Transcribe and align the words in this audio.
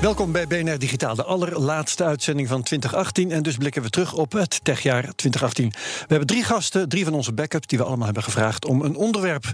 Welkom 0.00 0.32
bij 0.32 0.46
BNR 0.46 0.78
Digitaal, 0.78 1.14
de 1.14 1.24
allerlaatste 1.24 2.04
uitzending 2.04 2.48
van 2.48 2.62
2018. 2.62 3.30
En 3.30 3.42
dus 3.42 3.56
blikken 3.56 3.82
we 3.82 3.90
terug 3.90 4.14
op 4.14 4.32
het 4.32 4.64
techjaar 4.64 5.02
2018. 5.02 5.70
We 5.70 6.06
hebben 6.08 6.26
drie 6.26 6.44
gasten, 6.44 6.88
drie 6.88 7.04
van 7.04 7.14
onze 7.14 7.32
backups... 7.32 7.66
die 7.66 7.78
we 7.78 7.84
allemaal 7.84 8.04
hebben 8.04 8.22
gevraagd 8.22 8.64
om 8.64 8.82
een 8.82 8.96
onderwerp 8.96 9.44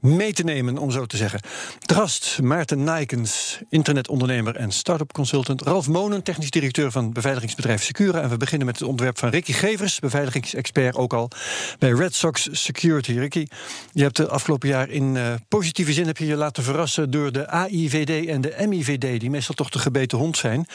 mee 0.00 0.32
te 0.32 0.42
nemen, 0.42 0.78
om 0.78 0.90
zo 0.90 1.06
te 1.06 1.16
zeggen. 1.16 1.40
De 1.78 1.94
gast 1.94 2.38
Maarten 2.42 2.84
Nijkens, 2.84 3.60
internetondernemer 3.68 4.56
en 4.56 4.70
start-up 4.70 5.12
consultant. 5.12 5.62
Ralf 5.62 5.88
Monen, 5.88 6.22
technisch 6.22 6.50
directeur 6.50 6.90
van 6.90 7.12
beveiligingsbedrijf 7.12 7.82
Secura. 7.82 8.20
En 8.20 8.28
we 8.28 8.36
beginnen 8.36 8.66
met 8.66 8.78
het 8.78 8.88
onderwerp 8.88 9.18
van 9.18 9.28
Ricky 9.28 9.52
Gevers... 9.52 9.98
beveiligingsexpert 9.98 10.96
ook 10.96 11.12
al 11.12 11.30
bij 11.78 11.90
Red 11.90 12.14
Sox 12.14 12.48
Security. 12.52 13.12
Ricky, 13.12 13.46
je 13.92 14.02
hebt 14.02 14.16
de 14.16 14.28
afgelopen 14.28 14.68
jaar 14.68 14.88
in 14.88 15.14
uh, 15.14 15.32
positieve 15.48 15.92
zin... 15.92 16.06
heb 16.06 16.16
je 16.16 16.26
je 16.26 16.36
laten 16.36 16.62
verrassen 16.62 17.10
door 17.10 17.32
de 17.32 17.48
AIVD 17.48 18.26
en 18.26 18.40
de 18.40 18.66
MIVD... 18.68 19.20
die 19.20 19.30
meestal 19.30 19.54
toch 19.54 19.70
de 19.70 19.78
gebeten 19.92 20.18
hond 20.18 20.36
zijn. 20.36 20.66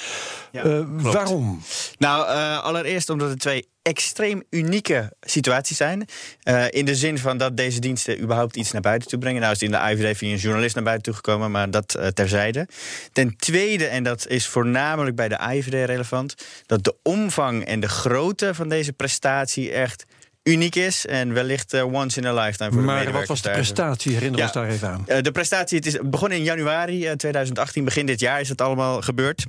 Ja, 0.52 0.64
uh, 0.64 0.86
waarom? 0.88 1.62
Nou, 1.98 2.30
uh, 2.30 2.64
allereerst 2.64 3.10
omdat 3.10 3.30
het 3.30 3.40
twee 3.40 3.68
extreem 3.82 4.44
unieke 4.50 5.14
situaties 5.22 5.78
zijn. 5.78 6.08
Uh, 6.44 6.66
in 6.70 6.86
de 6.86 6.96
zin 6.96 7.18
van 7.18 7.38
dat 7.38 7.58
deze 7.58 7.80
diensten 7.80 8.22
überhaupt 8.22 8.56
iets 8.56 8.72
naar 8.72 8.82
buiten 8.82 9.10
toe 9.10 9.20
brengen. 9.20 9.42
Nou 9.42 9.54
is 9.54 9.60
het 9.60 9.72
in 9.72 9.78
de 9.78 9.92
IVD 9.92 10.18
via 10.18 10.32
een 10.32 10.38
journalist 10.38 10.76
naar 10.76 10.84
buiten 10.84 11.04
toe 11.04 11.14
gekomen, 11.14 11.52
maar 11.52 11.72
dat 11.72 11.96
uh, 12.00 12.08
terzijde. 12.08 12.68
Ten 13.12 13.38
tweede, 13.38 13.86
en 13.86 14.04
dat 14.04 14.28
is 14.28 14.48
voornamelijk 14.48 15.16
bij 15.16 15.28
de 15.28 15.40
IVD 15.52 15.86
relevant, 15.88 16.36
dat 16.66 16.84
de 16.84 16.96
omvang 17.04 17.66
en 17.66 17.80
de 17.80 17.90
grootte 17.90 18.54
van 18.54 18.70
deze 18.70 18.94
prestatie 18.94 19.72
echt 19.72 20.06
uniek 20.46 20.76
is 20.76 21.06
en 21.06 21.34
wellicht 21.34 21.74
uh, 21.74 21.94
once 21.94 22.20
in 22.20 22.26
a 22.26 22.34
lifetime 22.34 22.72
voor 22.72 22.82
maar 22.82 23.06
de 23.06 23.12
wat 23.12 23.26
was 23.26 23.42
de 23.42 23.50
prestatie? 23.50 24.14
Herinner 24.14 24.40
ja, 24.40 24.46
ons 24.46 24.54
daar 24.54 24.70
even 24.70 24.88
aan. 24.88 25.06
Uh, 25.08 25.22
de 25.22 25.32
prestatie, 25.32 25.78
het 25.78 25.88
is 25.88 25.98
begonnen 26.04 26.38
in 26.38 26.44
januari 26.44 27.06
uh, 27.06 27.12
2018, 27.12 27.84
begin 27.84 28.06
dit 28.06 28.20
jaar 28.20 28.40
is 28.40 28.50
het 28.50 28.62
allemaal 28.62 29.02
gebeurd. 29.02 29.46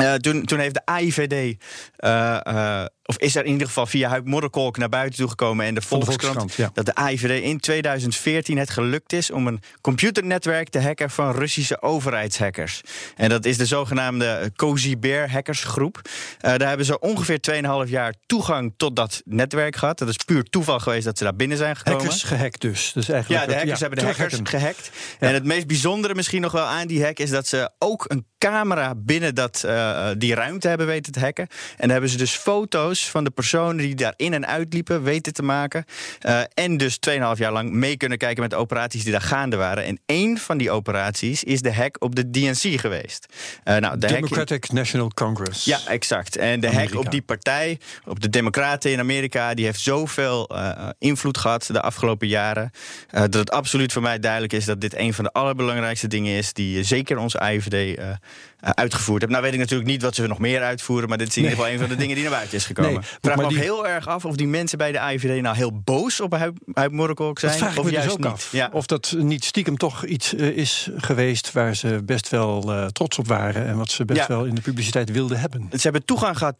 Uh, 0.00 0.14
toen, 0.14 0.44
toen 0.44 0.58
heeft 0.58 0.74
de 0.74 0.82
AIVD, 0.84 1.32
uh, 1.32 2.40
uh, 2.48 2.84
of 3.06 3.18
is 3.18 3.36
er 3.36 3.44
in 3.44 3.52
ieder 3.52 3.66
geval 3.66 3.86
via 3.86 4.08
Huib 4.08 4.26
Modderkolk 4.26 4.76
naar 4.76 4.88
buiten 4.88 5.18
toegekomen 5.18 5.66
en 5.66 5.74
de 5.74 5.82
Volkskrant, 5.82 6.22
Volkskrant 6.22 6.54
ja. 6.54 6.70
dat 6.74 6.86
de 6.86 6.94
AIVD 6.94 7.42
in 7.42 7.60
2014 7.60 8.58
het 8.58 8.70
gelukt 8.70 9.12
is 9.12 9.30
om 9.30 9.46
een 9.46 9.60
computernetwerk 9.80 10.68
te 10.68 10.80
hacken 10.80 11.10
van 11.10 11.32
Russische 11.32 11.82
overheidshackers. 11.82 12.80
En 13.16 13.28
dat 13.28 13.44
is 13.44 13.56
de 13.56 13.66
zogenaamde 13.66 14.52
Cozy 14.56 14.98
Bear 14.98 15.30
hackersgroep. 15.30 16.00
daar 16.38 16.68
hebben 16.68 16.86
ze 16.86 16.98
ongeveer 16.98 17.38
2,5 17.86 17.90
jaar 17.90 18.14
toegang 18.26 18.74
tot 18.76 18.96
dat 18.96 19.22
netwerk 19.24 19.76
gehad. 19.76 19.98
Dat 19.98 20.08
is 20.08 20.16
puur 20.16 20.42
toeval 20.42 20.78
geweest 20.78 21.04
dat 21.04 21.18
ze 21.18 21.24
daar 21.24 21.36
binnen 21.36 21.56
zijn 21.56 21.76
gekomen. 21.76 22.00
Hackers 22.00 22.22
gehackt 22.22 22.60
dus. 22.60 22.92
dus 22.92 23.08
eigenlijk 23.08 23.42
ja, 23.42 23.48
de 23.48 23.54
hackers 23.58 23.80
ja, 23.80 23.86
hebben 23.86 24.04
de 24.04 24.12
hackers 24.12 24.40
gehackt. 24.42 24.90
Ja. 25.20 25.26
En 25.26 25.34
het 25.34 25.44
meest 25.44 25.66
bijzondere 25.66 26.14
misschien 26.14 26.40
nog 26.40 26.52
wel 26.52 26.64
aan 26.64 26.86
die 26.86 27.04
hack 27.04 27.18
is 27.18 27.30
dat 27.30 27.46
ze 27.46 27.70
ook 27.78 28.04
een 28.08 28.26
camera 28.38 28.94
binnen 28.96 29.34
dat, 29.34 29.62
uh, 29.66 30.08
die 30.18 30.34
ruimte 30.34 30.68
hebben 30.68 30.86
weten 30.86 31.12
te 31.12 31.20
hacken. 31.20 31.46
En 31.46 31.76
dan 31.76 31.90
hebben 31.90 32.10
ze 32.10 32.16
dus 32.16 32.36
foto's 32.36 32.93
van 33.02 33.24
de 33.24 33.30
personen 33.30 33.76
die 33.76 33.94
daar 33.94 34.14
in 34.16 34.34
en 34.34 34.46
uitliepen 34.46 35.02
weten 35.02 35.32
te 35.32 35.42
maken. 35.42 35.84
Uh, 36.26 36.40
en 36.54 36.76
dus 36.76 36.98
2,5 37.10 37.16
jaar 37.34 37.52
lang 37.52 37.70
mee 37.70 37.96
kunnen 37.96 38.18
kijken 38.18 38.42
met 38.42 38.50
de 38.50 38.56
operaties 38.56 39.02
die 39.02 39.12
daar 39.12 39.20
gaande 39.20 39.56
waren. 39.56 39.84
En 39.84 40.00
één 40.06 40.38
van 40.38 40.58
die 40.58 40.70
operaties 40.70 41.44
is 41.44 41.60
de 41.62 41.74
hack 41.74 41.96
op 41.98 42.14
de 42.14 42.30
DNC 42.30 42.80
geweest. 42.80 43.26
Uh, 43.64 43.76
nou, 43.76 43.98
de 43.98 44.06
Democratic 44.06 44.68
in... 44.68 44.74
National 44.74 45.10
Congress. 45.14 45.64
Ja, 45.64 45.78
exact. 45.86 46.36
En 46.36 46.60
de 46.60 46.68
Amerika. 46.68 46.94
hack 46.94 47.04
op 47.04 47.10
die 47.10 47.22
partij, 47.22 47.78
op 48.04 48.20
de 48.20 48.30
Democraten 48.30 48.92
in 48.92 48.98
Amerika, 48.98 49.54
die 49.54 49.64
heeft 49.64 49.80
zoveel 49.80 50.50
invloed 50.98 51.38
gehad 51.38 51.68
de 51.72 51.80
afgelopen 51.80 52.28
jaren. 52.28 52.70
dat 53.10 53.34
het 53.34 53.50
absoluut 53.50 53.92
voor 53.92 54.02
mij 54.02 54.18
duidelijk 54.18 54.52
is 54.52 54.64
dat 54.64 54.80
dit 54.80 54.96
een 54.96 55.14
van 55.14 55.24
de 55.24 55.32
allerbelangrijkste 55.32 56.08
dingen 56.08 56.36
is 56.36 56.52
die 56.52 56.82
zeker 56.82 57.18
onze 57.18 57.40
IVD 57.52 57.98
uitgevoerd 58.64 59.20
hebt. 59.20 59.32
Nou 59.32 59.44
weet 59.44 59.54
ik 59.54 59.58
natuurlijk 59.58 59.90
niet 59.90 60.02
wat 60.02 60.14
ze 60.14 60.26
nog 60.26 60.38
meer 60.38 60.62
uitvoeren... 60.62 61.08
maar 61.08 61.18
dit 61.18 61.28
is 61.28 61.36
in 61.36 61.42
ieder 61.42 61.56
geval 61.56 61.72
een 61.72 61.78
van 61.78 61.88
de 61.88 61.96
dingen 61.96 62.14
die 62.14 62.24
naar 62.24 62.32
buiten 62.32 62.56
is 62.56 62.64
gekomen. 62.64 62.92
Nee, 62.92 63.02
vraag 63.20 63.36
me 63.36 63.42
ook 63.42 63.48
die... 63.48 63.58
heel 63.58 63.86
erg 63.86 64.08
af 64.08 64.24
of 64.24 64.36
die 64.36 64.46
mensen 64.46 64.78
bij 64.78 64.92
de 64.92 65.00
AIVD... 65.00 65.42
nou 65.42 65.56
heel 65.56 65.80
boos 65.84 66.20
op 66.20 66.32
Huib 66.72 66.92
Morrekolk 66.92 67.38
zijn, 67.38 67.60
dat 67.60 67.78
of 67.78 67.90
juist 67.90 68.06
dus 68.06 68.16
niet. 68.16 68.26
Af. 68.26 68.52
Ja. 68.52 68.70
Of 68.72 68.86
dat 68.86 69.14
niet 69.18 69.44
stiekem 69.44 69.76
toch 69.76 70.04
iets 70.04 70.34
uh, 70.34 70.56
is 70.56 70.88
geweest... 70.96 71.52
waar 71.52 71.76
ze 71.76 72.02
best 72.04 72.28
wel 72.28 72.72
uh, 72.72 72.86
trots 72.86 73.18
op 73.18 73.26
waren... 73.26 73.66
en 73.66 73.76
wat 73.76 73.90
ze 73.90 74.04
best 74.04 74.20
ja. 74.20 74.26
wel 74.26 74.44
in 74.44 74.54
de 74.54 74.60
publiciteit 74.60 75.10
wilden 75.10 75.40
hebben. 75.40 75.68
Ze 75.70 75.80
hebben 75.80 76.04
toegang 76.04 76.38
gehad 76.38 76.56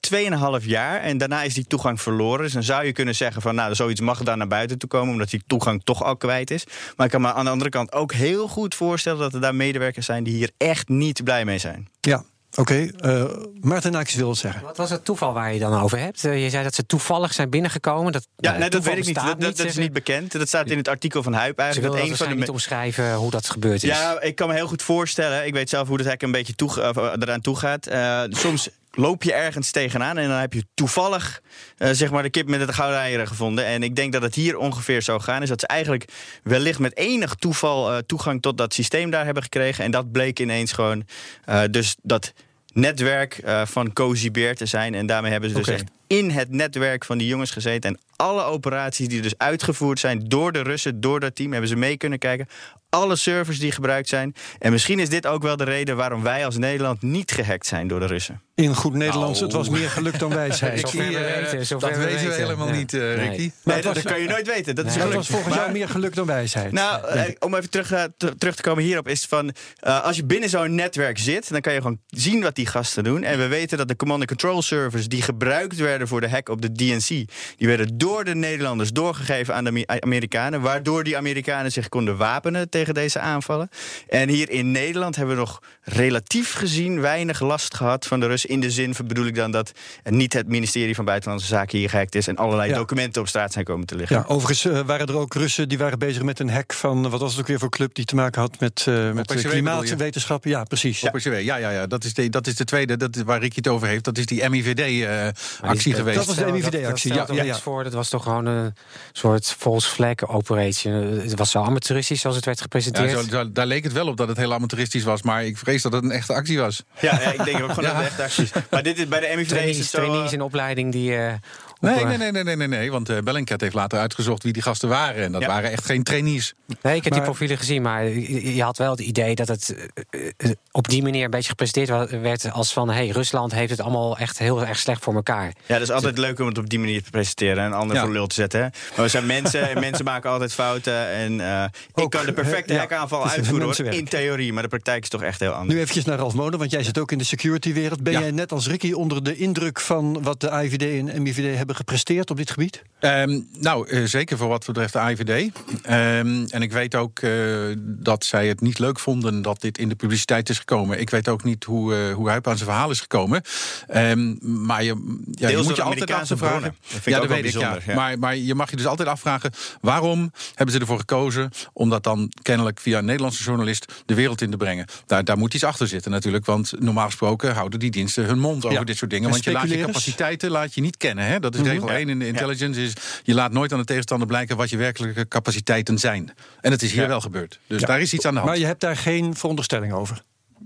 2,5 0.61 0.67
jaar... 0.67 1.01
en 1.01 1.19
daarna 1.19 1.43
is 1.43 1.55
die 1.55 1.67
toegang 1.67 2.01
verloren. 2.01 2.43
Dus 2.43 2.53
dan 2.53 2.63
zou 2.63 2.85
je 2.85 2.93
kunnen 2.93 3.15
zeggen 3.15 3.43
van... 3.43 3.55
nou, 3.55 3.75
zoiets 3.75 4.01
mag 4.01 4.23
daar 4.23 4.37
naar 4.37 4.47
buiten 4.47 4.79
toe 4.79 4.89
komen... 4.89 5.13
omdat 5.13 5.31
die 5.31 5.43
toegang 5.47 5.81
toch 5.85 6.03
al 6.03 6.17
kwijt 6.17 6.51
is. 6.51 6.65
Maar 6.97 7.07
ik 7.07 7.13
kan 7.13 7.21
me 7.21 7.33
aan 7.33 7.45
de 7.45 7.51
andere 7.51 7.71
kant 7.71 7.93
ook 7.93 8.13
heel 8.13 8.49
goed 8.49 8.75
voorstellen... 8.75 9.19
dat 9.21 9.35
er 9.35 9.41
daar 9.41 9.55
medewerkers 9.55 10.07
zijn 10.07 10.25
die 10.25 10.35
hier 10.35 10.51
echt 10.57 10.89
niet 10.89 11.25
blij 11.25 11.45
mee 11.45 11.59
zijn. 11.59 11.93
Ja, 12.05 12.25
Oké, 12.57 12.91
okay, 13.01 13.15
uh, 13.17 13.31
Maarten 13.61 13.93
Naakjes 13.93 14.17
wil 14.17 14.29
het 14.29 14.39
zeggen. 14.39 14.63
Wat 14.63 14.77
was 14.77 14.91
het 14.91 15.05
toeval 15.05 15.33
waar 15.33 15.53
je 15.53 15.59
dan 15.59 15.81
over 15.81 15.99
hebt? 15.99 16.25
Uh, 16.25 16.43
je 16.43 16.51
zei 16.51 16.65
dat 16.65 16.75
ze 16.75 16.87
toevallig 16.87 17.33
zijn 17.33 17.51
binnengekomen. 17.51 18.13
Dat, 18.13 18.27
ja, 18.37 18.53
uh, 18.53 18.59
nee, 18.59 18.71
dat 18.71 18.85
weet 18.85 18.97
ik 18.97 19.07
niet. 19.07 19.15
Dat, 19.15 19.41
dat, 19.41 19.57
dat 19.57 19.67
is 19.67 19.77
niet 19.77 19.93
bekend. 19.93 20.33
Dat 20.33 20.49
staat 20.49 20.71
in 20.71 20.77
het 20.77 20.89
artikel 20.89 21.23
van 21.23 21.33
Huip 21.33 21.59
eigenlijk. 21.59 21.93
Ze 21.93 22.01
dat 22.01 22.09
een 22.09 22.17
van 22.17 22.29
de 22.29 22.35
niet 22.35 22.49
omschrijven 22.49 23.15
hoe 23.15 23.31
dat 23.31 23.51
gebeurd 23.51 23.83
is. 23.83 23.89
Ja, 23.89 24.21
ik 24.21 24.35
kan 24.35 24.49
me 24.49 24.55
heel 24.55 24.67
goed 24.67 24.83
voorstellen. 24.83 25.47
Ik 25.47 25.53
weet 25.53 25.69
zelf 25.69 25.89
hoe 25.89 25.97
dat 25.97 26.07
hek 26.07 26.23
een 26.23 26.31
beetje 26.31 26.55
toe, 26.55 26.83
eraan 27.19 27.41
toe 27.41 27.57
gaat. 27.57 27.89
soms 28.29 28.69
loop 28.97 29.23
je 29.23 29.33
ergens 29.33 29.71
tegenaan 29.71 30.19
en 30.19 30.29
dan 30.29 30.39
heb 30.39 30.53
je 30.53 30.65
toevallig 30.75 31.43
uh, 31.79 31.89
zeg 31.93 32.11
maar 32.11 32.23
de 32.23 32.31
kip 32.31 32.49
met 32.49 32.67
de 32.67 32.73
gouden 32.73 32.99
eieren 32.99 33.27
gevonden. 33.27 33.65
En 33.65 33.83
ik 33.83 33.97
denk 33.97 34.13
dat 34.13 34.23
het 34.23 34.35
hier 34.35 34.57
ongeveer 34.57 35.03
zo 35.03 35.19
gaan 35.19 35.43
is 35.43 35.49
dat 35.49 35.61
ze 35.61 35.67
eigenlijk 35.67 36.05
wellicht 36.43 36.79
met 36.79 36.97
enig 36.97 37.35
toeval 37.35 37.93
uh, 37.93 37.99
toegang 37.99 38.43
tot 38.43 38.59
dat 38.59 38.75
systeem 38.75 39.11
daar 39.11 39.25
hebben 39.25 39.43
gekregen. 39.43 39.85
En 39.85 39.91
dat 39.91 40.13
bleek 40.13 40.41
ineens 40.41 40.73
gewoon 40.73 41.05
uh, 41.49 41.63
dus 41.71 41.97
dat 42.03 42.33
netwerk 42.73 43.41
van 43.65 43.93
Cozy 43.93 44.31
Bear 44.31 44.55
te 44.55 44.67
zijn. 44.67 44.95
En 44.95 45.07
daarmee 45.07 45.31
hebben 45.31 45.51
ze 45.51 45.57
dus 45.57 45.69
echt 45.69 45.85
in 46.07 46.31
het 46.31 46.51
netwerk 46.51 47.05
van 47.05 47.19
die 47.19 47.27
jongens 47.27 47.51
gezeten. 47.51 47.91
En 47.91 48.01
alle 48.17 48.43
operaties 48.43 49.09
die 49.09 49.21
dus 49.21 49.39
uitgevoerd 49.39 49.99
zijn 49.99 50.25
door 50.29 50.53
de 50.53 50.63
Russen, 50.63 51.01
door 51.01 51.21
dat 51.21 51.37
team, 51.37 51.51
hebben 51.51 51.69
ze 51.69 51.77
mee 51.77 51.97
kunnen 51.97 52.19
kijken. 52.19 52.49
Alle 52.89 53.17
servers 53.17 53.59
die 53.59 53.73
gebruikt 53.73 54.09
zijn. 54.09 54.35
En 54.59 54.73
misschien 54.73 54.99
is 54.99 55.09
dit 55.09 55.27
ook 55.27 55.43
wel 55.43 55.57
de 55.57 55.65
reden 55.65 55.97
waarom 55.97 56.23
wij 56.23 56.45
als 56.45 56.57
Nederland 56.57 57.03
niet 57.03 57.33
gehackt 57.33 57.67
zijn 57.67 57.89
door 57.89 58.01
de 58.01 58.07
Russen. 58.07 58.43
In 58.55 58.75
goed 58.75 58.95
Nederlands, 58.95 59.39
oh. 59.39 59.45
het 59.45 59.55
was 59.57 59.69
meer 59.69 59.91
geluk 59.91 60.19
dan 60.19 60.35
wijsheid. 60.35 60.75
Ricky, 60.75 60.97
uh, 60.97 61.03
weten, 61.03 61.79
dat 61.79 61.97
weten 61.97 62.29
we 62.29 62.35
helemaal 62.35 62.69
ja. 62.69 62.75
niet, 62.75 62.93
uh, 62.93 63.15
Ricky. 63.15 63.37
Nee, 63.37 63.53
nee 63.63 63.83
dat, 63.83 63.95
dat, 63.95 64.03
kan 64.03 64.21
je 64.21 64.29
nooit 64.29 64.47
weten. 64.47 64.75
Dat, 64.75 64.85
nee. 64.85 64.95
is 64.95 65.03
dat 65.03 65.13
was 65.13 65.27
volgens 65.29 65.55
jou 65.55 65.73
meer 65.73 65.89
geluk 65.89 66.15
dan 66.15 66.27
wijsheid. 66.27 66.73
Nou, 66.73 67.15
uh, 67.15 67.23
om 67.39 67.55
even 67.55 67.71
terug, 67.71 68.09
terug 68.39 68.55
te 68.55 68.63
komen 68.63 68.85
hierop, 68.85 69.09
is 69.09 69.25
van 69.25 69.55
als 69.81 70.17
je 70.17 70.25
binnen 70.25 70.49
zo'n 70.49 70.75
netwerk 70.75 71.19
zit, 71.19 71.51
dan 71.51 71.61
kan 71.61 71.73
je 71.73 71.81
gewoon 71.81 72.01
zien 72.07 72.43
wat 72.43 72.55
die 72.55 72.67
gasten 72.67 73.05
doen. 73.05 73.23
En 73.23 73.39
we 73.39 73.47
weten 73.47 73.79
dat 73.79 73.89
de 73.89 73.97
command-and-control 73.97 74.63
servers 74.63 75.09
die 75.09 75.23
gebruikt 75.23 75.77
werden 75.77 75.94
voor 76.03 76.21
de 76.21 76.29
hack 76.29 76.49
op 76.49 76.63
de 76.63 76.73
DNC, 76.73 77.09
die 77.57 77.69
werden 77.69 77.99
door 77.99 78.25
de 78.25 78.35
Nederlanders 78.35 78.93
doorgegeven 78.93 79.55
aan 79.55 79.65
de 79.65 80.01
Amerikanen, 80.01 80.61
waardoor 80.61 81.05
die 81.05 81.17
Amerikanen 81.17 81.73
zich 81.73 81.89
konden 81.89 82.17
wapenen 82.17 82.69
tegen 82.69 82.95
deze 82.95 83.19
aanvallen. 83.19 83.69
En 84.09 84.29
hier 84.29 84.51
in 84.51 84.71
Nederland 84.71 85.17
hebben 85.17 85.35
we 85.35 85.41
nog 85.41 85.63
relatief 85.83 86.53
gezien 86.53 87.01
weinig 87.01 87.41
last 87.41 87.75
gehad 87.75 88.07
van 88.07 88.21
de 88.21 88.27
Russen. 88.27 88.51
In 88.51 88.61
de 88.61 88.71
zin, 88.71 88.95
bedoel 89.07 89.27
ik 89.27 89.35
dan, 89.35 89.51
dat 89.51 89.73
niet 90.05 90.33
het 90.33 90.49
ministerie 90.49 90.95
van 90.95 91.05
Buitenlandse 91.05 91.47
Zaken 91.49 91.79
hier 91.79 91.91
gehackt 91.91 92.15
is 92.15 92.27
en 92.27 92.37
allerlei 92.37 92.71
ja. 92.71 92.77
documenten 92.77 93.23
op 93.23 93.29
straat 93.29 93.53
zijn 93.53 93.65
komen 93.65 93.87
te 93.87 93.97
liggen. 93.97 94.17
Ja, 94.17 94.25
overigens 94.27 94.65
uh, 94.65 94.81
waren 94.81 95.07
er 95.07 95.17
ook 95.17 95.35
Russen 95.35 95.69
die 95.69 95.79
waren 95.79 95.99
bezig 95.99 96.23
met 96.23 96.39
een 96.39 96.51
hack 96.51 96.73
van, 96.73 97.11
wat 97.11 97.21
was 97.21 97.31
het 97.31 97.41
ook 97.41 97.47
weer 97.47 97.59
voor 97.59 97.71
club 97.71 97.95
die 97.95 98.05
te 98.05 98.15
maken 98.15 98.41
had 98.41 98.61
met, 98.61 98.87
uh, 98.89 99.13
met 99.13 99.35
klimaatwetenschappen. 99.35 100.51
Ja, 100.51 100.65
precies. 100.65 101.01
Ja. 101.01 101.13
ja, 101.23 101.57
ja, 101.57 101.71
ja, 101.71 101.87
dat 101.87 102.05
is 102.05 102.15
de, 102.15 102.29
dat 102.29 102.47
is 102.47 102.55
de 102.55 102.65
tweede, 102.65 102.97
dat 102.97 103.17
is 103.17 103.23
waar 103.23 103.41
Ricky 103.41 103.57
het 103.57 103.69
over 103.69 103.89
heeft. 103.89 104.05
Dat 104.05 104.19
is 104.19 104.27
die 104.27 104.49
MIVD-actie. 104.49 105.84
Uh, 105.93 105.95
actie 105.99 106.13
geweest. 106.13 106.17
Dat 106.17 106.27
was 106.27 106.37
de 106.47 106.53
MIVD-actie. 106.53 107.15
Ja, 107.15 107.27
Ja, 107.33 107.43
ja, 107.43 107.59
voor. 107.59 107.85
Dat 107.85 107.93
was 107.93 108.09
toch 108.09 108.23
gewoon 108.23 108.47
een 108.47 108.75
soort 109.13 109.55
false 109.59 109.89
flag 109.89 110.29
operatie. 110.29 110.91
Het 110.93 111.39
was 111.39 111.51
zo 111.51 111.63
amateuristisch 111.63 112.21
zoals 112.21 112.37
het 112.37 112.45
werd 112.45 112.61
gepresenteerd. 112.61 113.11
Ja, 113.11 113.17
zo, 113.23 113.29
zo- 113.29 113.53
daar 113.53 113.67
leek 113.67 113.85
het 113.85 113.93
wel 113.93 114.07
op 114.09 114.17
dat 114.17 114.29
het 114.29 114.37
heel 114.37 114.53
amateuristisch 114.53 115.03
was. 115.05 115.23
Maar 115.23 115.45
ik 115.45 115.59
vrees 115.59 115.83
dat 115.83 115.93
het 115.93 116.05
een 116.05 116.11
echte 116.11 116.33
actie 116.35 116.59
was. 116.59 116.83
Ja, 117.01 117.21
ja, 117.21 117.33
ik 117.33 117.45
denk 117.45 117.63
ook 117.63 117.73
gewoon 117.73 117.91
Ja. 117.91 117.93
dat 118.01 118.03
het 118.03 118.19
echt 118.19 118.21
acties. 118.21 118.51
Maar 118.71 118.83
dit 118.83 118.99
is, 118.99 119.09
bij 119.09 119.21
de 119.21 119.27
MIVD 119.37 119.41
is 119.41 119.49
het 119.49 119.49
trainees, 119.49 119.91
zo... 119.91 119.97
eh, 119.99 120.05
trainees 120.05 120.33
in 120.33 120.41
opleiding 120.43 120.93
die... 120.93 121.17
eh, 121.17 121.33
op, 121.33 121.39
Nee, 121.81 121.95
eh, 121.95 122.07
nee, 122.07 122.17
nee, 122.19 122.33
nee, 122.33 122.45
nee, 122.45 122.57
nee, 122.57 122.69
nee. 122.69 122.91
Want 122.91 123.09
eh 123.09 123.19
Bellingcat 123.19 123.61
heeft 123.61 123.75
later 123.75 123.99
uitgezocht 123.99 124.43
wie 124.43 124.53
die 124.53 124.63
gasten 124.63 124.89
waren. 124.89 125.23
En 125.25 125.33
dat 125.33 125.41
Ja. 125.41 125.47
waren 125.47 125.71
echt 125.71 125.85
geen 125.85 126.03
trainees. 126.03 126.55
Nee, 126.67 126.97
ik 126.97 127.05
heb 127.05 127.13
Maar- 127.13 127.13
die 127.13 127.23
profielen 127.23 127.59
gezien, 127.59 127.83
maar 127.83 128.09
je 128.09 128.63
had 128.63 128.79
wel 128.79 128.91
het 128.91 129.01
idee 129.01 129.35
dat 129.35 129.49
het 129.49 129.89
eh, 130.11 130.51
op 130.73 130.89
die 130.89 131.03
manier 131.03 131.25
een 131.25 131.31
beetje 131.31 131.49
gepresenteerd 131.49 132.11
werd 132.11 132.51
als 132.53 132.73
van 132.73 132.91
hey, 132.91 133.09
Rusland 133.09 133.53
heeft 133.53 133.71
het 133.71 133.81
allemaal 133.81 134.19
echt 134.19 134.39
heel 134.39 134.67
erg 134.67 134.79
slecht 134.79 135.03
voor 135.05 135.15
elkaar. 135.15 135.47
Ja, 135.67 135.75
dat 135.75 135.83
is 135.83 135.91
altijd 135.91 136.19
leuk 136.19 136.41
om 136.41 136.47
het 136.47 136.59
op 136.59 136.71
die 136.71 136.79
manier 136.79 137.03
te 137.03 137.11
presenteren 137.11 137.59
en 137.59 137.65
een 137.65 137.73
ander 137.73 137.97
Ja. 137.97 138.03
voor 138.03 138.13
lul 138.13 138.27
te 138.27 138.35
zetten. 138.35 138.61
Hè? 138.61 138.67
Maar 138.97 139.05
we 139.05 139.09
zijn 139.09 139.27
mensen 139.27 139.71
en 139.71 139.81
mensen 139.89 140.05
maken 140.05 140.31
altijd 140.31 140.53
fouten. 140.55 141.09
En 141.09 141.41
eh, 141.41 141.65
ik 141.95 142.11
kan 142.11 142.27
de 142.27 142.33
perfecte 142.33 142.73
ja, 142.73 142.81
hekaanval 142.81 143.25
is 143.25 143.31
uitvoeren, 143.33 143.67
hoor, 143.67 143.87
in 143.95 144.05
theorie. 144.09 144.53
Maar 144.53 144.63
de 144.63 144.69
praktijk 144.69 145.03
is 145.03 145.09
toch 145.09 145.23
echt 145.23 145.41
heel 145.41 145.53
anders. 145.53 145.75
Nu 145.75 145.81
eventjes 145.81 146.05
naar 146.05 146.19
Ralf 146.19 146.35
Monen, 146.35 146.59
want 146.59 146.71
jij 146.71 146.83
zit 146.83 146.99
ook 146.99 147.13
in 147.13 147.19
de 147.19 147.25
security-wereld. 147.25 148.03
Ben 148.03 148.13
Ja. 148.13 148.21
jij 148.21 148.31
net 148.31 148.53
als 148.53 148.67
Ricky 148.67 148.93
onder 148.93 149.23
de 149.23 149.37
indruk 149.37 149.81
van 149.81 150.23
wat 150.23 150.41
de 150.41 150.51
AIVD 150.51 150.83
en 150.83 151.23
MIVD 151.23 151.57
hebben 151.57 151.74
gepresteerd 151.75 152.31
op 152.31 152.37
dit 152.37 152.51
gebied? 152.51 152.83
Ehm, 153.01 153.41
nou, 153.59 153.89
eh, 153.89 154.05
zeker 154.05 154.37
voor 154.37 154.49
wat 154.49 154.67
betreft 154.67 154.93
de 154.93 154.99
AIVD. 154.99 155.53
Ehm, 155.83 156.45
en 156.49 156.63
ik 156.63 156.73
weet 156.73 156.95
ook 156.95 157.19
eh, 157.19 157.31
dat 157.79 158.25
zij 158.25 158.49
het 158.49 158.61
niet 158.61 158.79
leuk 158.79 158.99
vonden 158.99 159.43
dat 159.43 159.61
dit 159.61 159.79
in 159.79 159.89
de 159.89 159.95
publiciteit 159.95 160.49
is 160.49 160.59
gekomen. 160.59 161.01
Ik 161.01 161.11
weet 161.11 161.29
ook 161.29 161.45
niet 161.45 161.65
hoe, 161.65 161.95
eh 161.95 162.15
hoe 162.15 162.29
Huip 162.29 162.47
aan 162.49 162.57
zijn 162.57 162.69
verhaal 162.69 162.91
is 162.91 163.01
gekomen. 163.01 163.43
Ehm, 163.89 164.35
maar 164.67 164.83
je, 164.85 165.23
ja, 165.31 165.49
je 165.49 165.57
moet 165.57 165.77
je 165.77 165.83
altijd 165.83 165.83
Amerikaanse 165.83 166.33
afvragen. 166.33 166.59
bronnen. 166.61 166.77
Dat 166.81 166.91
vind 166.91 167.07
ik 167.07 167.13
ja, 167.13 167.21
dat 167.21 167.29
weet 167.29 167.45
ik. 167.45 167.61
Ja. 167.61 167.79
ja. 167.87 167.95
Maar, 167.95 168.19
maar 168.19 168.37
je 168.37 168.55
mag 168.55 168.71
je 168.71 168.77
dus 168.77 168.87
altijd 168.87 169.09
afvragen: 169.09 169.51
waarom 169.81 170.33
hebben 170.55 170.75
ze 170.75 170.81
ervoor 170.81 170.99
gekozen 170.99 171.51
om 171.73 171.91
dat 171.91 172.03
dan 172.03 172.33
kennelijk 172.43 172.81
via 172.81 172.99
een 172.99 173.05
Nederlandse 173.05 173.43
journalist 173.45 173.93
de 174.07 174.15
wereld 174.15 174.41
in 174.41 174.51
te 174.51 174.57
brengen? 174.57 174.87
Daar, 175.07 175.25
daar 175.25 175.39
moet 175.39 175.55
iets 175.55 175.65
achter 175.65 175.89
zitten 175.89 176.11
natuurlijk. 176.11 176.45
Want 176.47 176.73
normaal 176.79 177.07
gesproken 177.07 177.55
houden 177.55 177.79
die 177.79 177.91
diensten 177.91 178.25
hun 178.25 178.39
mond 178.39 178.65
over 178.65 178.79
Ja. 178.79 178.85
dit 178.85 178.97
soort 178.97 179.11
dingen. 179.11 179.25
En 179.27 179.31
Want 179.33 179.45
je 179.45 179.53
laat 179.53 179.69
je 179.69 179.81
capaciteiten 179.81 180.51
laat 180.51 180.75
je 180.75 180.81
niet 180.81 180.97
kennen. 180.97 181.25
Hè? 181.27 181.41
Dat 181.41 181.54
is 181.55 181.61
Mhm. 181.61 181.69
regel 181.69 181.91
1 181.93 182.09
in 182.09 182.19
de 182.19 182.27
intelligence. 182.27 182.83
Is, 182.83 182.93
je 183.23 183.35
laat 183.35 183.53
nooit 183.53 183.73
aan 183.73 183.79
de 183.79 183.85
tegenstander 183.85 184.27
blijken 184.27 184.57
wat 184.57 184.71
je 184.71 184.77
werkelijke 184.77 185.29
capaciteiten 185.29 185.99
zijn. 185.99 186.33
En 186.61 186.71
dat 186.71 186.83
is 186.83 186.93
hier 186.93 187.09
wel 187.09 187.21
gebeurd. 187.21 187.61
Dus 187.67 187.83
daar 187.83 188.01
is 188.01 188.13
iets 188.15 188.25
aan 188.27 188.33
de 188.33 188.39
hand. 188.39 188.51
Maar 188.51 188.61
je 188.61 188.67
hebt 188.67 188.81
daar 188.81 188.97
geen 188.97 189.35
veronderstelling 189.37 189.93
over. 189.93 190.23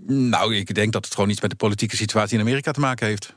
Nou, 0.07 0.55
ik 0.57 0.75
denk 0.75 0.93
dat 0.93 1.05
het 1.05 1.15
gewoon 1.15 1.31
iets 1.31 1.41
met 1.41 1.51
de 1.51 1.57
politieke 1.57 1.97
situatie 1.97 2.35
in 2.35 2.41
Amerika 2.45 2.71
te 2.71 2.81
maken 2.81 3.07
heeft. 3.07 3.35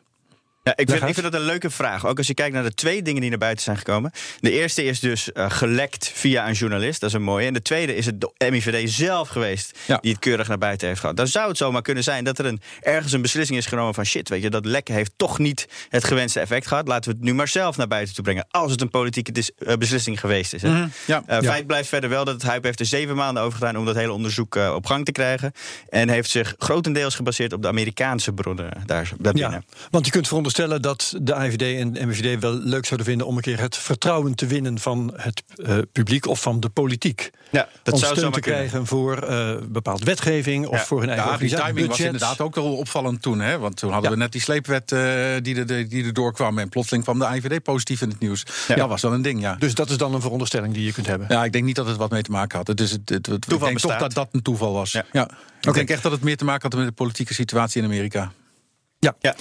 Ja, 0.63 0.71
ik, 0.71 0.89
vind, 0.89 1.01
uit. 1.01 1.09
ik 1.09 1.13
vind 1.19 1.31
dat 1.31 1.41
een 1.41 1.47
leuke 1.47 1.69
vraag. 1.69 2.05
Ook 2.05 2.17
als 2.17 2.27
je 2.27 2.33
kijkt 2.33 2.53
naar 2.53 2.63
de 2.63 2.73
twee 2.73 3.01
dingen 3.01 3.21
die 3.21 3.29
naar 3.29 3.39
buiten 3.39 3.63
zijn 3.63 3.77
gekomen. 3.77 4.11
De 4.39 4.51
eerste 4.51 4.83
is 4.83 4.99
dus 4.99 5.31
eh, 5.31 5.51
gelekt 5.51 6.11
via 6.13 6.47
een 6.47 6.53
journalist. 6.53 6.99
Dat 6.99 7.09
is 7.09 7.15
een 7.15 7.21
mooie. 7.21 7.47
En 7.47 7.53
de 7.53 7.61
tweede 7.61 7.95
is 7.95 8.05
het 8.05 8.21
de 8.21 8.31
MIVD 8.49 8.89
zelf 8.89 9.27
geweest 9.29 9.77
Ja. 9.87 9.97
die 10.01 10.11
het 10.11 10.19
keurig 10.19 10.47
naar 10.47 10.57
buiten 10.57 10.87
heeft 10.87 10.99
gehad. 10.99 11.17
Dan 11.17 11.27
zou 11.27 11.47
het 11.47 11.57
zomaar 11.57 11.81
kunnen 11.81 12.03
zijn 12.03 12.23
dat 12.23 12.39
er 12.39 12.45
een, 12.45 12.61
ergens 12.81 13.13
een 13.13 13.21
beslissing 13.21 13.57
is 13.57 13.65
genomen 13.65 13.93
van 13.93 14.05
shit, 14.05 14.29
weet 14.29 14.41
je, 14.41 14.49
dat 14.49 14.65
lekken 14.65 14.93
heeft 14.93 15.11
toch 15.15 15.39
niet 15.39 15.67
het 15.89 16.03
gewenste 16.03 16.39
effect 16.39 16.67
gehad. 16.67 16.87
Laten 16.87 17.11
we 17.11 17.17
het 17.17 17.25
nu 17.25 17.33
maar 17.33 17.47
zelf 17.47 17.77
naar 17.77 17.87
buiten 17.87 18.15
toe 18.15 18.23
brengen. 18.23 18.45
Als 18.49 18.71
het 18.71 18.81
een 18.81 18.89
politieke 18.89 19.31
dis- 19.31 19.51
eh, 19.57 19.75
beslissing 19.75 20.19
geweest 20.19 20.53
is. 20.53 20.61
hè. 20.61 20.69
Mhm, 20.69 20.87
ja. 21.07 21.23
Eh, 21.25 21.41
Ja. 21.41 21.51
Feit 21.51 21.67
blijft 21.67 21.89
verder 21.89 22.09
wel 22.09 22.25
dat 22.25 22.33
het 22.33 22.43
Huip 22.43 22.63
heeft 22.63 22.79
er 22.79 22.85
zeven 22.85 23.15
maanden 23.15 23.43
over 23.43 23.57
gedaan 23.57 23.77
om 23.77 23.85
dat 23.85 23.95
hele 23.95 24.11
onderzoek 24.11 24.55
op 24.55 24.85
gang 24.85 25.05
te 25.05 25.11
krijgen. 25.11 25.51
En 25.89 26.09
heeft 26.09 26.29
zich 26.29 26.55
grotendeels 26.57 27.15
gebaseerd 27.15 27.53
op 27.53 27.61
de 27.61 27.67
Amerikaanse 27.67 28.33
bronnen 28.33 28.69
daar, 28.85 29.11
daarbinnen. 29.19 29.51
Ja, 29.67 29.75
want 29.89 30.05
je 30.05 30.11
kunt 30.11 30.27
veronderstellen 30.27 30.49
dat 30.55 31.13
de 31.21 31.33
AIVD 31.33 31.61
en 31.79 31.93
de 31.93 32.05
MIVD 32.05 32.39
wel 32.41 32.53
leuk 32.53 32.85
zouden 32.85 33.07
vinden 33.07 33.27
om 33.27 33.35
een 33.35 33.41
keer 33.41 33.59
het 33.59 33.77
vertrouwen 33.77 34.35
te 34.35 34.45
winnen 34.45 34.79
van 34.79 35.13
het 35.15 35.43
eh, 35.55 35.77
publiek 35.91 36.27
of 36.27 36.41
van 36.41 36.59
de 36.59 36.69
politiek. 36.69 37.29
Ja, 37.51 37.67
dat 37.83 37.93
om 37.93 37.99
zou 37.99 38.15
steun 38.17 38.31
te 38.31 38.39
kunnen. 38.39 38.59
krijgen 38.59 38.87
voor 38.87 39.17
eh 39.23 39.55
bepaalde 39.69 40.05
wetgeving 40.05 40.67
of 40.67 40.77
Ja. 40.77 40.85
voor 40.85 40.99
hun 40.99 41.09
eigen 41.09 41.31
Ja, 41.31 41.37
die 41.37 41.55
timing 41.55 41.87
was 41.87 41.99
inderdaad 41.99 42.39
ook 42.39 42.55
wel 42.55 42.75
opvallend 42.77 43.21
toen. 43.21 43.39
Hè? 43.39 43.57
Want 43.59 43.75
toen 43.77 43.91
hadden 43.91 44.09
Ja. 44.09 44.15
we 44.15 44.21
net 44.21 44.31
die 44.31 44.41
sleepwet 44.41 44.91
eh, 44.91 44.99
die, 45.41 45.65
er, 45.65 45.89
die 45.89 46.05
er 46.05 46.13
doorkwam. 46.13 46.59
En 46.59 46.69
plotseling 46.69 47.03
kwam 47.03 47.19
de 47.19 47.25
IVD 47.35 47.63
positief 47.63 48.01
in 48.01 48.09
het 48.09 48.19
nieuws. 48.19 48.43
Ja, 48.67 48.75
dat 48.75 48.87
was 48.89 49.01
wel 49.01 49.13
een 49.13 49.21
ding, 49.21 49.41
ja. 49.41 49.55
Dus 49.55 49.73
dat 49.75 49.89
is 49.89 49.97
dan 49.97 50.13
een 50.13 50.21
veronderstelling 50.21 50.73
die 50.73 50.85
je 50.85 50.93
kunt 50.93 51.07
hebben. 51.07 51.27
Ja, 51.29 51.43
ik 51.43 51.51
denk 51.51 51.65
niet 51.65 51.75
dat 51.75 51.87
het 51.87 51.97
wat 51.97 52.11
mee 52.11 52.21
te 52.21 52.31
maken 52.31 52.57
had. 52.57 52.67
Het 52.67 52.79
is 52.79 52.91
het, 52.91 53.09
het, 53.09 53.25
het- 53.25 53.51
ik 53.51 53.59
denk 53.59 53.79
toch 53.79 53.97
dat 53.97 54.13
dat 54.13 54.27
een 54.31 54.41
toeval 54.41 54.73
was. 54.73 54.91
Ja. 54.91 55.05
Ja. 55.11 55.29
Ik 55.61 55.73
denk 55.73 55.89
echt 55.89 56.03
dat 56.03 56.11
het 56.11 56.21
meer 56.21 56.37
te 56.37 56.45
maken 56.45 56.69
had 56.69 56.79
met 56.79 56.87
de 56.87 56.93
politieke 56.93 57.33
situatie 57.33 57.81
in 57.81 57.87
Amerika. 57.87 58.31
Ja. 58.99 59.15
Ja. 59.19 59.35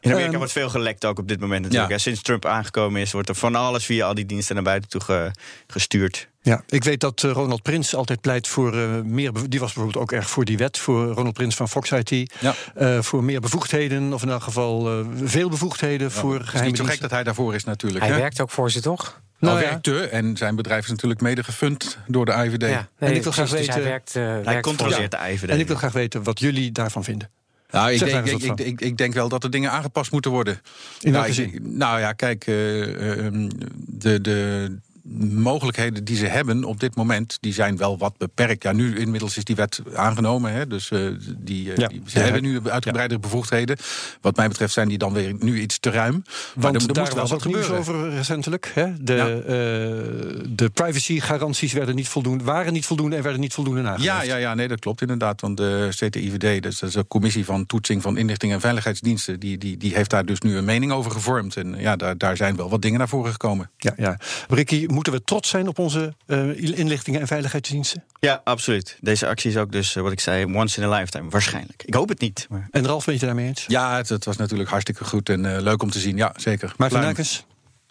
In 0.00 0.10
Amerika 0.10 0.28
Ehm, 0.28 0.38
wordt 0.38 0.52
veel 0.52 0.68
gelekt 0.70 1.04
ook 1.04 1.18
op 1.18 1.28
dit 1.28 1.40
moment 1.40 1.62
natuurlijk. 1.62 1.88
Ja. 1.90 1.94
Ja, 1.96 2.02
Sinds 2.02 2.22
Trump 2.22 2.44
aangekomen 2.46 3.00
is, 3.00 3.12
wordt 3.12 3.28
er 3.28 3.34
van 3.34 3.54
alles 3.54 3.84
via 3.84 4.06
al 4.06 4.14
die 4.14 4.26
diensten 4.26 4.54
naar 4.54 4.64
buiten 4.64 4.90
toe 4.90 5.00
ge- 5.00 5.30
gestuurd. 5.66 6.28
Ja, 6.42 6.62
ik 6.68 6.84
weet 6.84 7.00
dat 7.00 7.22
eh, 7.24 7.30
Ronald 7.30 7.62
Prins 7.62 7.94
altijd 7.94 8.20
pleit 8.20 8.48
voor 8.48 8.76
eh, 8.78 9.00
meer. 9.00 9.32
Die 9.48 9.60
was 9.60 9.72
bijvoorbeeld 9.72 9.96
ook 10.04 10.12
erg 10.12 10.30
voor 10.30 10.44
die 10.44 10.56
wet, 10.56 10.78
voor 10.78 11.06
Ronald 11.06 11.34
Prins 11.34 11.54
van 11.54 11.68
Fox 11.68 11.90
IT. 11.90 12.32
Ja. 12.40 12.54
eh, 12.74 13.02
voor 13.02 13.24
meer 13.24 13.40
bevoegdheden, 13.40 14.12
of 14.12 14.22
in 14.22 14.28
elk 14.30 14.42
geval 14.42 14.88
eh, 15.00 15.06
veel 15.22 15.48
bevoegdheden 15.48 16.10
voor 16.10 16.34
Het 16.38 16.54
is 16.54 16.60
niet 16.60 16.76
zo 16.76 16.84
gek 16.84 17.00
dat 17.00 17.10
hij 17.10 17.22
daarvoor 17.24 17.54
is 17.54 17.64
natuurlijk. 17.64 18.04
Hij 18.04 18.12
hè? 18.14 18.20
werkt 18.20 18.40
ook 18.40 18.50
voor 18.50 18.70
ze, 18.70 18.80
toch? 18.80 19.20
Nou 19.38 19.54
Nou, 19.54 19.64
ja. 19.64 19.70
werkte 19.70 20.00
en 20.08 20.36
zijn 20.36 20.56
bedrijf 20.56 20.84
is 20.84 20.90
natuurlijk 20.90 21.20
mede 21.20 21.44
gefund 21.44 21.98
door 22.06 22.24
de 22.24 22.32
IVD. 22.32 22.62
Ja, 22.68 22.88
En 22.98 23.14
ik 23.14 23.22
wil 23.22 23.32
graag 23.32 23.48
precies, 23.48 23.66
dus 23.66 23.74
weten- 23.74 23.74
hij 23.74 23.82
werkt, 23.82 24.14
Hij 24.14 24.24
werkt 24.44 24.50
voor 24.52 24.60
controleert 24.76 25.10
de 25.10 25.18
IVD. 25.30 25.48
En 25.50 25.58
ik 25.60 25.66
wil 25.66 25.76
graag 25.76 25.92
weten 25.92 26.22
wat 26.22 26.38
jullie 26.40 26.72
daarvan 26.72 27.04
vinden. 27.04 27.30
Nou, 27.70 27.92
ik 27.92 27.98
denk, 27.98 28.26
ik, 28.26 28.42
ik, 28.42 28.60
ik, 28.60 28.80
ik 28.80 28.96
denk 28.96 29.14
wel 29.14 29.28
dat 29.28 29.44
er 29.44 29.50
dingen 29.50 29.70
aangepast 29.70 30.12
moeten 30.12 30.30
worden. 30.30 30.60
In 31.00 31.12
nou, 31.12 31.60
nou 31.62 32.00
ja, 32.00 32.12
kijk, 32.12 32.46
eh, 32.46 33.24
ehm, 33.26 33.48
de, 33.86 34.20
de 34.20 34.78
mogelijkheden 35.18 36.04
die 36.04 36.16
ze 36.16 36.26
hebben 36.26 36.64
op 36.64 36.80
dit 36.80 36.96
moment, 36.96 37.36
die 37.40 37.52
zijn 37.52 37.76
wel 37.76 37.98
wat 37.98 38.16
beperkt. 38.18 38.62
Ja, 38.62 38.72
nu 38.72 38.98
inmiddels 38.98 39.36
is 39.36 39.44
die 39.44 39.56
wet 39.56 39.80
aangenomen, 39.94 40.52
hè, 40.52 40.66
dus 40.66 40.90
eh, 40.90 41.00
die, 41.36 41.70
eh, 41.72 41.76
Ja. 41.76 41.88
die- 41.88 42.02
ze 42.06 42.18
Ja. 42.18 42.24
hebben 42.24 42.42
nu 42.42 42.60
uitgebreidere 42.64 43.20
bevoegdheden. 43.20 43.76
Wat 44.20 44.36
mij 44.36 44.48
betreft 44.48 44.72
zijn 44.72 44.88
die 44.88 44.98
dan 44.98 45.12
weer 45.12 45.34
nu 45.38 45.60
iets 45.60 45.78
te 45.78 45.90
ruim. 45.90 46.22
Want 46.54 46.74
er, 46.74 46.80
er 46.88 46.92
daar 46.92 47.02
moest 47.02 47.14
wel 47.14 47.22
was 47.22 47.30
wat 47.30 47.44
nieuws 47.44 47.66
gebeuren. 47.66 47.78
over 47.94 48.10
recentelijk. 48.10 48.70
Hè? 48.74 49.02
De, 49.04 49.14
eh, 49.16 50.46
de 50.50 50.70
privacygaranties 50.70 51.72
werden 51.72 51.94
niet 51.94 52.08
voldoende, 52.08 52.44
waren 52.44 52.72
niet 52.72 52.86
voldoende 52.86 53.16
en 53.16 53.22
werden 53.22 53.40
niet 53.40 53.54
voldoende 53.54 53.80
nageleefd. 53.82 54.04
Ja, 54.04 54.22
ja, 54.22 54.36
ja, 54.36 54.54
nee, 54.54 54.68
dat 54.68 54.78
klopt 54.80 55.00
inderdaad. 55.00 55.40
Want 55.40 55.56
de 55.56 55.88
CTIVD, 55.90 56.62
dus 56.62 56.78
dat 56.78 56.88
is 56.88 56.94
een 56.94 57.06
commissie 57.08 57.44
van 57.44 57.66
toetsing 57.66 58.02
van 58.02 58.16
inlichting 58.16 58.52
en 58.52 58.60
veiligheidsdiensten, 58.60 59.40
die, 59.40 59.58
die, 59.58 59.76
die 59.76 59.94
heeft 59.94 60.10
daar 60.10 60.24
dus 60.26 60.40
nu 60.40 60.56
een 60.56 60.64
mening 60.64 60.92
over 60.92 61.10
gevormd. 61.10 61.56
En 61.56 61.74
ja, 61.78 61.96
daar, 61.96 62.18
daar 62.18 62.36
zijn 62.36 62.56
wel 62.56 62.70
wat 62.70 62.82
dingen 62.82 62.98
naar 62.98 63.08
voren 63.08 63.30
gekomen. 63.32 63.70
Ja, 63.76 63.92
ja. 63.96 64.18
Ricky, 64.48 64.86
moeten 64.98 65.16
we 65.16 65.24
trots 65.24 65.48
zijn 65.48 65.68
op 65.68 65.78
onze 65.78 66.14
eh, 66.26 66.78
inlichtingen 66.78 67.20
en 67.20 67.26
veiligheidsdiensten? 67.26 68.04
Ja, 68.20 68.40
absoluut. 68.44 68.98
Deze 69.00 69.26
actie 69.26 69.50
is 69.50 69.56
ook 69.56 69.72
dus, 69.72 69.96
eh, 69.96 70.02
wat 70.02 70.12
ik 70.12 70.20
zei, 70.20 70.54
once 70.54 70.80
in 70.80 70.86
a 70.86 70.96
lifetime. 70.96 71.30
Waarschijnlijk. 71.30 71.82
Ik 71.86 71.94
hoop 71.94 72.08
het 72.08 72.20
niet. 72.20 72.46
Maar... 72.50 72.68
En 72.70 72.86
Ralf, 72.86 73.04
ben 73.04 73.14
je 73.14 73.20
het 73.20 73.28
daarmee 73.28 73.48
eens? 73.48 73.64
Ja, 73.68 73.96
het, 73.96 74.08
het 74.08 74.24
was 74.24 74.36
natuurlijk 74.36 74.68
hartstikke 74.68 75.04
goed 75.04 75.28
en 75.28 75.54
eh, 75.54 75.62
leuk 75.62 75.82
om 75.82 75.90
te 75.90 75.98
zien. 75.98 76.16
Ja, 76.16 76.32
zeker. 76.36 76.74
Maarten 76.76 76.98
Pluim. 76.98 77.04
Nijkens? 77.04 77.44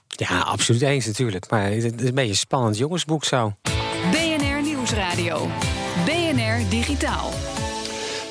Ja, 0.08 0.39
absoluut 0.39 0.81
eens 0.81 1.05
natuurlijk. 1.05 1.50
Maar 1.50 1.63
het 1.63 1.74
is 1.74 1.84
een 1.84 1.96
beetje 1.96 2.22
een 2.22 2.36
spannend 2.36 2.77
jongensboek 2.77 3.24
zo. 3.24 3.55
BNR 4.12 4.62
Nieuwsradio. 4.62 5.50
BNR 6.05 6.70
Digitaal. 6.70 7.34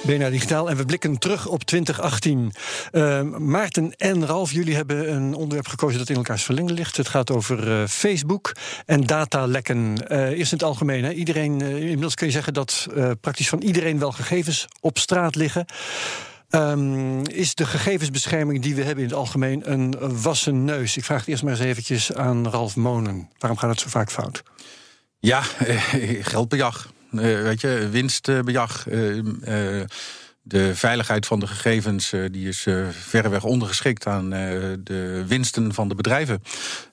BNR 0.07 0.31
Digitaal. 0.31 0.71
En 0.71 0.77
we 0.77 0.85
blikken 0.85 1.19
terug 1.19 1.47
op 1.47 1.65
2018. 1.65 2.53
Eh, 2.91 3.23
Maarten 3.23 3.93
en 3.97 4.27
Ralf, 4.27 4.53
jullie 4.53 4.75
hebben 4.75 5.13
een 5.13 5.35
onderwerp 5.35 5.69
gekozen 5.69 5.99
dat 5.99 6.09
in 6.09 6.17
elkaars 6.17 6.43
verlengde 6.43 6.73
ligt. 6.73 6.97
Het 6.97 7.09
gaat 7.09 7.31
over 7.31 7.73
eh, 7.73 7.89
Facebook 7.89 8.53
en 8.85 9.01
datalekken. 9.01 10.09
Eh 10.09 10.39
eerst 10.39 10.53
in 10.53 10.59
het 10.59 10.67
algemeen. 10.67 11.05
Hè. 11.05 11.13
Iedereen, 11.13 11.61
eh, 11.61 11.77
inmiddels 11.77 12.15
kun 12.15 12.27
je 12.27 12.33
zeggen 12.33 12.55
dat 12.55 12.87
praktisch 13.21 13.49
van 13.49 13.63
iedereen 13.63 13.99
wel 13.99 14.13
gegevens 14.13 14.67
op 14.81 14.99
straat 14.99 15.35
liggen. 15.35 15.65
Ehm, 16.49 17.21
is 17.21 17.55
de 17.55 17.67
gegevensbescherming 17.67 18.63
die 18.63 18.75
we 18.75 18.83
hebben 18.83 19.05
in 19.05 19.11
het 19.11 19.19
algemeen 19.19 19.73
een 19.73 20.21
wassen 20.23 20.65
neus? 20.65 20.97
Ik 20.97 21.05
vraag 21.05 21.21
het 21.21 21.29
eerst 21.29 21.43
maar 21.43 21.53
eens 21.53 21.63
eventjes 21.63 22.13
aan 22.13 22.49
Ralf 22.49 22.77
Monen. 22.77 23.31
Waarom 23.39 23.59
gaat 23.59 23.71
het 23.71 23.81
zo 23.81 23.89
vaak 23.89 24.11
fout? 24.11 24.43
Ja, 25.19 25.43
geldbejag. 26.33 26.95
Eh, 27.19 27.43
weet 27.43 27.61
je, 27.61 27.89
winstbejag. 27.91 28.89
Eh, 28.89 29.19
eh, 29.19 29.85
de 30.43 30.75
veiligheid 30.75 31.27
van 31.27 31.41
de 31.41 31.47
gegevens 31.47 32.13
die 32.31 32.49
is 32.49 32.67
verreweg 32.91 33.45
ondergeschikt 33.45 34.07
aan 34.07 34.31
de 34.31 35.25
winsten 35.27 35.75
van 35.75 35.89
de 35.89 35.95
bedrijven. 35.95 36.43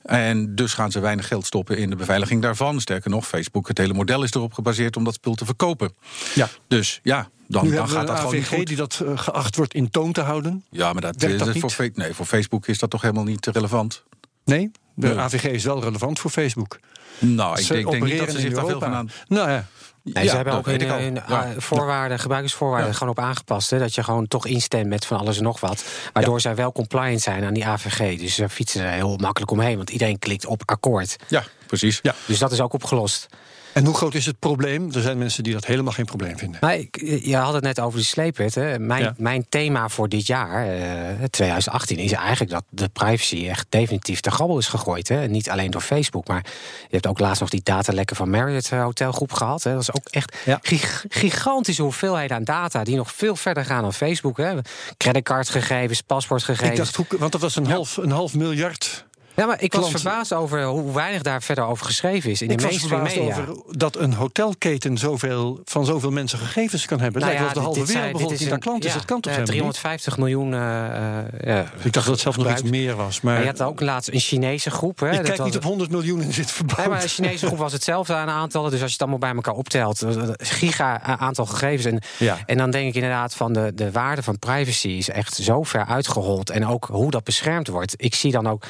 En 0.01 0.56
dus 0.56 0.74
gaan 0.74 0.92
ze 0.92 1.00
weinig 1.00 1.27
geld 1.27 1.46
stoppen 1.46 1.77
in 1.77 1.89
de 1.89 1.96
beveiliging 1.96 2.42
daarvan. 2.42 2.82
Sterker 2.82 3.10
nog, 3.10 3.27
Facebook, 3.27 3.68
het 3.68 3.77
hele 3.77 3.94
model 3.94 4.24
is 4.24 4.34
erop 4.34 4.53
gebaseerd 4.53 4.98
om 4.98 5.03
dat 5.03 5.13
spul 5.13 5.36
te 5.36 5.46
verkopen. 5.46 5.94
Ja. 6.36 6.50
Dus 6.68 7.00
ja, 7.03 7.30
dan, 7.48 7.65
nu 7.65 7.75
dan 7.75 7.89
gaat 7.89 8.08
dat 8.08 8.20
gewoon 8.20 8.36
AVG 8.36 8.63
die 8.63 8.77
dat 8.77 9.03
geacht 9.15 9.56
wordt 9.56 9.74
in 9.74 9.89
toon 9.89 10.12
te 10.12 10.22
houden. 10.22 10.63
Ja, 10.70 10.94
maar 10.94 11.01
dat, 11.01 11.20
dat 11.20 11.58
voor, 11.58 11.89
nee, 11.94 12.13
voor 12.13 12.25
Facebook 12.25 12.68
is 12.68 12.80
dat 12.80 12.89
toch 12.89 13.01
helemaal 13.01 13.24
niet 13.24 13.46
relevant? 13.46 14.03
Nee? 14.46 14.72
De 14.96 15.08
Nee. 15.08 15.18
AVG 15.18 15.44
is 15.44 15.63
wel 15.63 15.84
relevant 15.84 16.20
voor 16.20 16.32
Facebook. 16.32 16.80
Nou, 17.20 17.60
ik 17.60 17.65
Ze 17.65 17.74
denk, 17.74 17.92
denk 17.92 18.03
niet 18.03 18.18
dat 18.18 18.32
ze 18.32 18.39
zich 18.39 18.53
daar 18.53 18.65
veel 18.65 18.80
van 18.80 18.94
aan... 18.94 19.10
Nou 19.27 19.50
ja, 19.50 19.68
Nee, 20.03 20.24
Ja, 20.24 20.29
ze 20.29 20.36
hebben 20.36 20.53
ook 20.53 20.65
hun, 20.65 21.15
Ja. 21.27 21.45
eh, 21.45 21.50
voorwaarden, 21.57 22.19
gebruikersvoorwaarden 22.19 22.93
gewoon 22.93 23.10
op 23.10 23.19
aangepast. 23.19 23.69
Hè, 23.69 23.79
dat 23.79 23.95
je 23.95 24.03
gewoon 24.03 24.27
toch 24.27 24.45
instemt 24.45 24.88
met 24.88 25.05
van 25.05 25.17
alles 25.17 25.38
en 25.38 25.43
nog 25.43 25.60
wat. 25.60 25.83
Waardoor 26.13 26.41
zij 26.41 26.55
wel 26.55 26.72
compliant 26.72 27.22
zijn 27.22 27.43
aan 27.43 27.53
die 27.53 27.65
AVG. 27.65 28.19
Dus 28.19 28.36
ze 28.36 28.50
fietsen 28.50 28.81
er 28.86 28.91
heel 28.91 29.17
makkelijk 29.17 29.51
omheen. 29.51 29.77
Want 29.77 29.89
iedereen 29.89 30.19
klikt 30.19 30.45
op 30.45 30.62
akkoord. 30.65 31.15
Ja, 31.27 31.43
precies. 31.67 32.00
Ja. 32.01 32.15
Dus 32.25 32.39
dat 32.39 32.51
is 32.51 32.62
ook 32.62 32.74
opgelost. 32.74 33.27
En 33.74 33.86
hoe 33.86 33.96
groot 33.96 34.13
is 34.13 34.25
het 34.25 34.39
probleem? 34.39 34.92
Er 34.94 35.01
zijn 35.01 35.18
mensen 35.18 35.44
die 35.44 35.53
dat 35.53 35.65
helemaal 35.65 35.94
geen 35.94 36.06
probleem 36.06 36.38
vinden. 36.38 36.58
Maar 36.62 36.75
ik- 36.77 37.01
je 37.24 37.36
had 37.36 37.53
het 37.53 37.63
net 37.63 37.80
over 37.80 37.98
die 37.98 38.08
sleepwetten. 38.08 38.86
Mijn, 38.86 39.03
Ja. 39.03 39.13
mijn 39.18 39.46
thema 39.50 39.89
voor 39.89 40.10
dit 40.10 40.27
jaar, 40.27 40.68
eh, 40.68 41.24
2018, 41.30 41.98
is 41.98 42.12
eigenlijk 42.12 42.51
dat 42.51 42.63
de 42.70 42.89
privacy 42.89 43.48
echt 43.48 43.65
definitief 43.70 44.20
te 44.20 44.32
grabbel 44.32 44.58
is 44.58 44.68
gegooid. 44.68 45.08
Hè. 45.08 45.27
Niet 45.27 45.50
alleen 45.50 45.72
door 45.72 45.82
Facebook, 45.82 46.27
maar 46.27 46.42
je 46.82 46.88
hebt 46.89 47.08
ook 47.08 47.20
laatst 47.20 47.39
nog 47.42 47.50
die 47.50 47.62
datalekken 47.63 48.15
van 48.15 48.30
Marriott 48.30 48.72
eh, 48.72 48.84
Hotelgroep 48.84 49.34
gehad. 49.34 49.63
Hè. 49.63 49.72
Dat 49.72 49.82
is 49.82 49.94
ook 49.94 50.08
echt 50.10 50.38
Ja. 50.46 50.60
gig- 50.62 51.06
gigantische 51.10 51.82
hoeveelheden 51.82 52.38
aan 52.38 52.44
data 52.44 52.84
die 52.84 52.96
nog 52.96 53.12
veel 53.13 53.36
verder 53.36 53.65
gaan 53.65 53.82
dan 53.82 53.94
Facebook. 53.94 54.38
Hè. 54.38 54.53
Creditcardgegevens, 54.98 56.01
paspoortgegevens. 56.01 56.70
Ik 56.72 56.77
dacht, 56.77 56.96
hoe, 56.96 57.06
want 57.20 57.32
dat 57.32 57.42
was 57.42 57.56
een, 57.56 57.65
half, 57.65 57.98
een 57.98 58.12
half 58.12 58.34
miljard. 58.36 59.06
Ja, 59.35 59.45
maar 59.45 59.61
ik 59.61 59.73
was 59.73 59.89
verbaasd 59.91 60.33
over 60.33 60.63
hoe 60.63 60.93
weinig 60.93 61.21
daar 61.21 61.41
verder 61.43 61.63
over 61.65 61.85
geschreven 61.85 62.29
is 62.31 62.41
in 62.41 62.49
Ik 62.49 62.57
de 62.57 62.67
was 62.67 62.77
verbaasd 62.77 63.15
media. 63.15 63.37
over 63.37 63.55
dat 63.77 63.95
een 63.97 64.13
hotelketen 64.13 64.97
zoveel, 64.97 65.61
van 65.65 65.85
zoveel 65.85 66.11
mensen 66.11 66.39
gegevens 66.39 66.85
kan 66.85 66.99
hebben. 66.99 67.21
Nou 67.21 67.33
lijkt 67.33 67.45
wel 67.45 67.49
of 67.51 67.57
de 67.57 67.63
halve 67.65 67.79
dit 67.79 67.89
zijn- 67.89 68.01
wereldbevolking 68.03 68.49
daar 68.49 68.59
klant 68.59 68.85
is. 68.85 68.91
een- 68.91 68.97
Dat 68.97 69.05
kan 69.07 69.21
toch 69.21 69.31
ja, 69.33 69.39
helemaal 69.39 69.65
niet? 69.65 69.73
350 69.73 70.17
miljoen. 70.17 70.53
eh, 70.53 71.19
eh, 71.19 71.25
ja, 71.43 71.59
Ik 71.83 71.93
dacht 71.93 71.93
dat 71.93 72.05
het 72.05 72.19
zelfs 72.19 72.37
nog 72.37 72.51
iets 72.51 72.61
meer 72.63 72.95
was. 72.95 73.21
Maar 73.21 73.39
je 73.39 73.45
had 73.45 73.61
ook 73.61 73.81
laatst 73.81 74.09
een 74.09 74.19
Chinese 74.19 74.69
groep. 74.71 74.99
Hè, 74.99 75.09
ik 75.09 75.15
dat 75.17 75.25
kijk 75.25 75.43
niet 75.43 75.55
op 75.55 75.63
100 75.63 75.91
miljoen 75.91 76.21
in 76.21 76.29
dit 76.29 76.51
verband. 76.51 76.77
Nee, 76.79 76.87
maar 76.87 77.01
de 77.01 77.07
Chinese 77.07 77.45
groep 77.45 77.57
was 77.57 77.71
hetzelfde 77.73 78.13
aan 78.13 78.29
aantallen. 78.29 78.71
Dus 78.71 78.81
als 78.81 78.87
je 78.87 78.93
het 78.93 79.01
allemaal 79.01 79.19
bij 79.19 79.33
elkaar 79.35 79.53
optelt, 79.53 80.01
eh, 80.01 80.11
giga 80.37 81.01
aantal 81.01 81.45
gegevens. 81.45 81.85
En, 81.85 81.99
Ja. 82.25 82.37
en 82.45 82.57
dan 82.57 82.71
denk 82.71 82.87
ik 82.87 82.95
inderdaad 82.95 83.35
van 83.35 83.53
de, 83.53 83.71
de 83.75 83.91
waarde 83.91 84.23
van 84.23 84.39
privacy 84.39 84.87
is 84.87 85.09
echt 85.09 85.35
zo 85.35 85.63
ver 85.63 85.85
uitgehold. 85.85 86.49
En 86.49 86.65
ook 86.67 86.85
hoe 86.91 87.11
dat 87.11 87.23
beschermd 87.23 87.67
wordt. 87.67 87.93
Ik 87.97 88.15
zie 88.15 88.31
dan 88.31 88.47
ook 88.47 88.63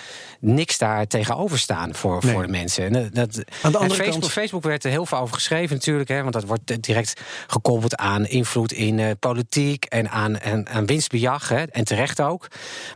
niks 0.54 0.78
daar 0.78 1.08
tegenover 1.08 1.60
staan 1.60 1.96
voor, 1.96 2.20
Nee. 2.24 2.34
voor 2.34 2.42
de 2.46 2.52
mensen. 2.52 2.96
En, 2.96 3.10
dat, 3.14 3.44
Aan 3.62 3.72
de 3.72 3.78
andere 3.78 3.96
Facebook, 4.02 4.22
kant- 4.22 4.32
Facebook 4.32 4.64
werd 4.64 4.84
er 4.84 4.90
heel 4.90 5.06
veel 5.06 5.18
over 5.18 5.36
geschreven 5.36 5.76
natuurlijk. 5.76 6.10
Hè, 6.10 6.22
want 6.22 6.34
dat 6.34 6.44
wordt 6.44 6.84
direct 6.84 7.22
gekoppeld 7.48 7.96
aan 7.96 8.26
invloed 8.26 8.72
in 8.72 9.00
eh, 9.00 9.12
politiek 9.20 9.86
en 9.86 10.10
aan, 10.10 10.38
en, 10.38 10.70
aan 10.70 10.86
winstbejag. 10.86 11.50
Hè, 11.50 11.64
en 11.64 11.84
terecht 11.84 12.22
ook. 12.22 12.48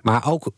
Maar 0.01 0.27
ook 0.27 0.51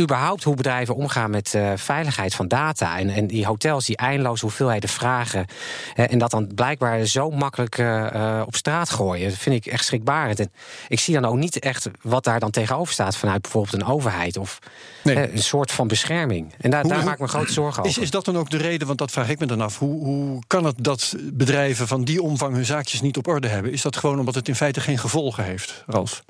überhaupt 0.00 0.42
hoe 0.44 0.54
bedrijven 0.56 0.94
omgaan 0.94 1.30
met 1.30 1.54
eh, 1.54 1.72
veiligheid 1.76 2.34
van 2.34 2.48
data. 2.48 2.98
En, 2.98 3.08
en 3.10 3.26
die 3.26 3.46
hotels 3.46 3.86
die 3.86 3.96
eindeloos 3.96 4.40
hoeveelheden 4.40 4.88
vragen. 4.88 5.46
hè, 5.94 6.04
en 6.04 6.18
dat 6.18 6.30
dan 6.30 6.50
blijkbaar 6.54 7.04
zo 7.04 7.30
makkelijk 7.30 7.78
eh, 7.78 8.42
op 8.46 8.56
straat 8.56 8.90
gooien. 8.90 9.28
Dat 9.28 9.38
vind 9.38 9.66
ik 9.66 9.72
echt 9.72 9.84
schrikbarend. 9.84 10.40
En 10.40 10.52
ik 10.88 11.00
zie 11.00 11.14
dan 11.14 11.24
ook 11.24 11.36
niet 11.36 11.58
echt 11.58 11.88
wat 12.02 12.24
daar 12.24 12.40
dan 12.40 12.50
tegenover 12.50 12.92
staat 12.92 13.16
vanuit 13.16 13.42
bijvoorbeeld 13.42 13.74
een 13.82 13.88
overheid. 13.88 14.36
Of 14.36 14.58
Nee. 15.02 15.32
een 15.32 15.42
soort 15.42 15.72
van 15.72 15.88
bescherming. 15.88 16.43
En 16.58 16.70
daar, 16.70 16.80
Hoe- 16.80 16.88
daar 16.90 16.98
hoe- 16.98 17.06
maak 17.06 17.14
ik 17.14 17.20
me 17.20 17.28
grote 17.28 17.52
zorgen 17.52 17.82
over. 17.82 17.90
Is, 17.96 17.98
is 18.04 18.10
dat 18.10 18.24
dan 18.24 18.36
ook 18.36 18.50
de 18.50 18.56
reden, 18.56 18.86
want 18.86 18.98
dat 18.98 19.10
vraag 19.10 19.28
ik 19.28 19.38
me 19.38 19.46
dan 19.46 19.60
af... 19.60 19.78
Hoe, 19.78 20.04
hoe 20.04 20.42
kan 20.46 20.64
het 20.64 20.76
dat 20.78 21.14
bedrijven 21.32 21.88
van 21.88 22.04
die 22.04 22.22
omvang 22.22 22.54
hun 22.54 22.64
zaakjes 22.64 23.00
niet 23.00 23.16
op 23.16 23.26
orde 23.26 23.48
hebben? 23.48 23.72
Is 23.72 23.82
dat 23.82 23.96
gewoon 23.96 24.18
omdat 24.18 24.34
het 24.34 24.48
in 24.48 24.54
feite 24.56 24.80
geen 24.80 24.98
gevolgen 24.98 25.44
heeft, 25.44 25.84
Ralf? 25.86 26.24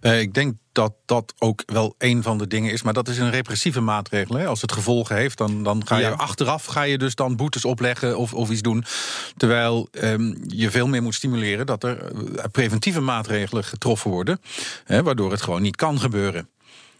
Eh, 0.00 0.20
ik 0.20 0.34
denk 0.34 0.54
dat 0.72 0.92
dat 1.06 1.34
ook 1.38 1.62
wel 1.66 1.94
een 1.98 2.22
van 2.22 2.38
de 2.38 2.46
dingen 2.46 2.72
is. 2.72 2.82
Maar 2.82 2.92
dat 2.92 3.08
is 3.08 3.18
een 3.18 3.30
repressieve 3.30 3.80
maatregel. 3.80 4.34
Hè. 4.36 4.46
Als 4.46 4.60
het 4.60 4.72
gevolgen 4.72 5.16
heeft, 5.16 5.38
dan, 5.38 5.62
dan 5.62 5.86
ga 5.86 5.96
je 5.96 6.02
Ja. 6.02 6.10
achteraf 6.10 6.64
ga 6.64 6.82
je 6.82 6.98
dus 6.98 7.14
dan 7.14 7.36
boetes 7.36 7.64
opleggen 7.64 8.18
of, 8.18 8.34
of 8.34 8.50
iets 8.50 8.60
doen. 8.62 8.84
Terwijl 9.36 9.88
ehm, 9.90 10.34
je 10.46 10.70
veel 10.70 10.86
meer 10.86 11.02
moet 11.02 11.14
stimuleren 11.14 11.66
dat 11.66 11.82
er 11.84 12.02
eh, 12.12 12.44
preventieve 12.52 13.00
maatregelen 13.00 13.64
getroffen 13.64 14.10
worden. 14.10 14.40
Hè, 14.84 15.02
waardoor 15.02 15.30
het 15.30 15.42
gewoon 15.42 15.62
niet 15.62 15.76
kan 15.76 16.00
gebeuren. 16.00 16.48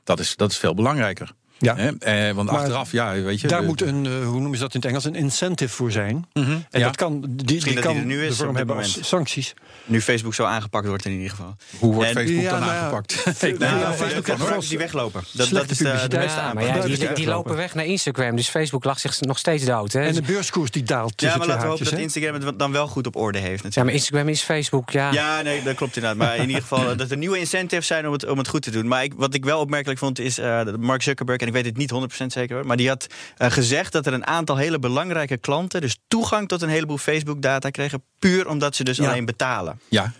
Dat 0.05 0.21
is, 0.21 0.37
dat 0.37 0.51
is 0.51 0.57
veel 0.59 0.75
belangrijker. 0.75 1.33
Ja. 1.59 1.77
Hè? 1.77 1.91
Eh, 1.99 2.35
want 2.35 2.51
Maar 2.51 2.61
achteraf, 2.61 2.93
ja, 2.93 3.13
weet 3.13 3.41
je. 3.41 3.49
Daar 3.49 3.61
de- 3.61 3.67
moet 3.67 3.83
een, 3.83 4.07
eh, 4.07 4.13
hoe 4.27 4.41
noemen 4.41 4.55
ze 4.55 4.63
dat 4.63 4.75
in 4.75 4.81
het 4.81 4.89
Engels, 4.89 5.05
een 5.05 5.15
incentive 5.15 5.75
voor 5.75 5.91
zijn. 5.93 6.27
Mhm, 6.33 6.51
En 6.51 6.81
ja. 6.81 6.87
dat 6.87 6.97
kan, 6.97 7.21
die, 7.21 7.29
die 7.47 7.57
dat 7.59 7.65
die 7.69 7.79
kan 7.81 7.97
er 7.97 8.05
nu 8.05 8.25
is 8.25 8.29
de 8.37 8.45
vorm 8.45 8.57
hebben 8.57 8.75
moment. 8.77 8.97
als 8.99 9.09
sancties. 9.09 9.55
Nu 9.85 10.01
Facebook 10.01 10.35
zo 10.35 10.45
aangepakt 10.45 10.87
wordt 10.87 11.05
in 11.05 11.13
ieder 11.13 11.31
geval. 11.31 11.57
Hoe 11.79 11.95
wordt 11.95 12.09
En- 12.09 12.15
Facebook 12.15 12.43
Ja, 12.43 12.51
dan 12.51 12.61
nou 12.61 12.73
aangepakt? 12.73 13.25
Nou, 13.59 13.95
Facebook 13.95 14.25
krijgt 14.25 14.69
die 14.69 14.79
weglopen. 14.79 15.23
Dat, 15.33 15.49
dat 15.49 15.71
is 15.71 15.79
de, 15.79 15.85
de 15.85 16.17
beste 16.17 16.41
Ja, 16.41 16.53
maar 16.55 17.15
die, 17.15 17.27
lopen 17.27 17.57
weg 17.57 17.75
naar 17.75 17.85
Instagram. 17.85 18.37
Dus 18.37 18.49
Facebook 18.49 18.85
lag 18.85 19.01
zich 19.01 19.21
nog 19.21 19.39
steeds 19.39 19.65
dood. 19.65 19.93
Hè? 19.93 20.01
En 20.01 20.15
de 20.15 20.23
beurskoers 20.23 20.71
die 20.71 20.83
daalt 20.83 21.21
Ja, 21.21 21.37
maar 21.37 21.47
laten 21.47 21.63
we 21.63 21.69
hopen 21.69 21.85
dat? 21.85 21.99
Instagram 21.99 22.43
het 22.43 22.59
dan 22.59 22.73
wel 22.73 22.87
goed 22.87 23.07
op 23.07 23.17
orde 23.17 23.39
heeft. 23.39 23.49
ja, 23.51 23.53
maar 23.61 23.69
Natuurlijk. 23.73 23.97
Instagram 23.97 24.29
is 24.29 24.43
Facebook, 24.43 24.91
ja. 24.91 25.13
Ja, 25.13 25.43
nee, 25.43 25.63
dat 25.63 25.75
klopt 25.75 25.97
inderdaad. 25.97 26.19
Maar 26.19 26.37
in 26.37 26.47
ieder 26.47 26.63
geval 26.63 26.91
eh, 26.91 26.99
dat 26.99 27.11
er 27.11 27.17
nieuwe 27.17 27.39
incentives 27.39 27.87
zijn 27.87 28.07
om 28.07 28.13
het, 28.13 28.27
om 28.29 28.39
het 28.39 28.49
goed 28.49 28.63
te 28.63 28.71
doen. 28.71 28.89
Maar 28.89 29.03
ik, 29.05 29.13
wat 29.17 29.35
ik 29.35 29.45
wel 29.45 29.61
opmerkelijk 29.61 29.99
vond 29.99 30.19
is 30.19 30.39
eh, 30.39 30.65
dat 30.65 30.77
Mark 30.81 31.03
Zuckerberg, 31.03 31.41
en 31.47 31.55
ik 31.55 31.63
weet 31.63 31.65
het 31.67 31.77
niet 31.77 32.23
100% 32.23 32.27
zeker 32.27 32.57
hoor, 32.57 32.67
maar 32.67 32.77
die 32.77 32.89
had 32.89 33.07
eh, 33.37 33.51
gezegd 33.51 33.93
dat 33.93 34.07
er 34.07 34.13
een 34.13 34.27
aantal 34.27 34.57
hele 34.57 34.79
belangrijke 34.79 35.37
klanten 35.37 35.81
dus 35.81 35.99
toegang 36.09 36.49
tot 36.49 36.63
een 36.63 36.69
heleboel 36.69 36.99
Facebook-data 36.99 37.71
kregen, 37.71 38.03
puur 38.19 38.49
omdat 38.49 38.77
ze 38.77 38.85
dus 38.85 38.97
Ja. 38.97 39.09
alleen 39.09 39.25
betalen. 39.25 39.81
Ja, 39.89 40.13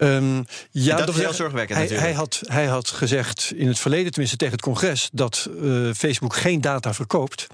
Ehm, 0.00 0.42
ja, 0.70 0.96
dat 0.96 1.08
is 1.08 1.16
heel 1.16 1.32
zorgwekkend 1.32 1.78
hij, 1.78 1.88
natuurlijk. 1.88 2.00
hij, 2.00 2.12
had, 2.12 2.42
hij 2.46 2.66
had 2.66 2.88
gezegd, 2.88 3.52
in 3.56 3.68
het 3.68 3.78
verleden 3.78 4.10
tenminste 4.10 4.36
tegen 4.36 4.54
het 4.54 4.62
congres... 4.62 5.08
dat 5.12 5.48
eh, 5.62 5.90
Facebook 5.96 6.36
geen 6.36 6.60
data 6.60 6.94
verkoopt. 6.94 7.46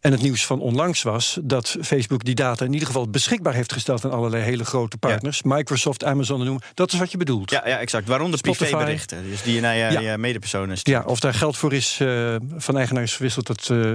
En 0.00 0.12
het 0.12 0.22
nieuws 0.22 0.46
van 0.46 0.60
onlangs 0.60 1.02
was 1.02 1.38
dat 1.42 1.76
Facebook 1.82 2.24
die 2.24 2.34
data... 2.34 2.64
in 2.64 2.72
ieder 2.72 2.86
geval 2.86 3.08
beschikbaar 3.08 3.54
heeft 3.54 3.72
gesteld 3.72 4.04
aan 4.04 4.10
allerlei 4.10 4.42
hele 4.42 4.64
grote 4.64 4.96
partners. 4.96 5.42
Microsoft, 5.42 6.04
Amazon 6.04 6.40
en 6.40 6.46
noem. 6.46 6.60
Dat 6.74 6.92
is 6.92 6.98
wat 6.98 7.10
je 7.10 7.16
bedoelt. 7.16 7.50
Ja, 7.50 7.68
ja, 7.68 7.78
exact. 7.78 8.08
Waaronder 8.08 8.38
Spotify. 8.38 8.64
privéberichten. 8.64 9.24
Dus 9.30 9.42
die 9.42 9.54
je 9.54 9.60
naar 9.60 9.76
je, 9.76 10.00
Ja. 10.00 10.00
je 10.10 10.18
medepersonen 10.18 10.78
stuurt. 10.78 10.96
Ja, 10.96 11.10
of 11.10 11.20
daar 11.20 11.34
geld 11.34 11.56
voor 11.56 11.72
is 11.72 11.98
eh, 12.00 12.36
van 12.56 12.76
eigenaars 12.76 13.12
verwisseld... 13.12 13.46
dat 13.46 13.68
eh, 13.70 13.92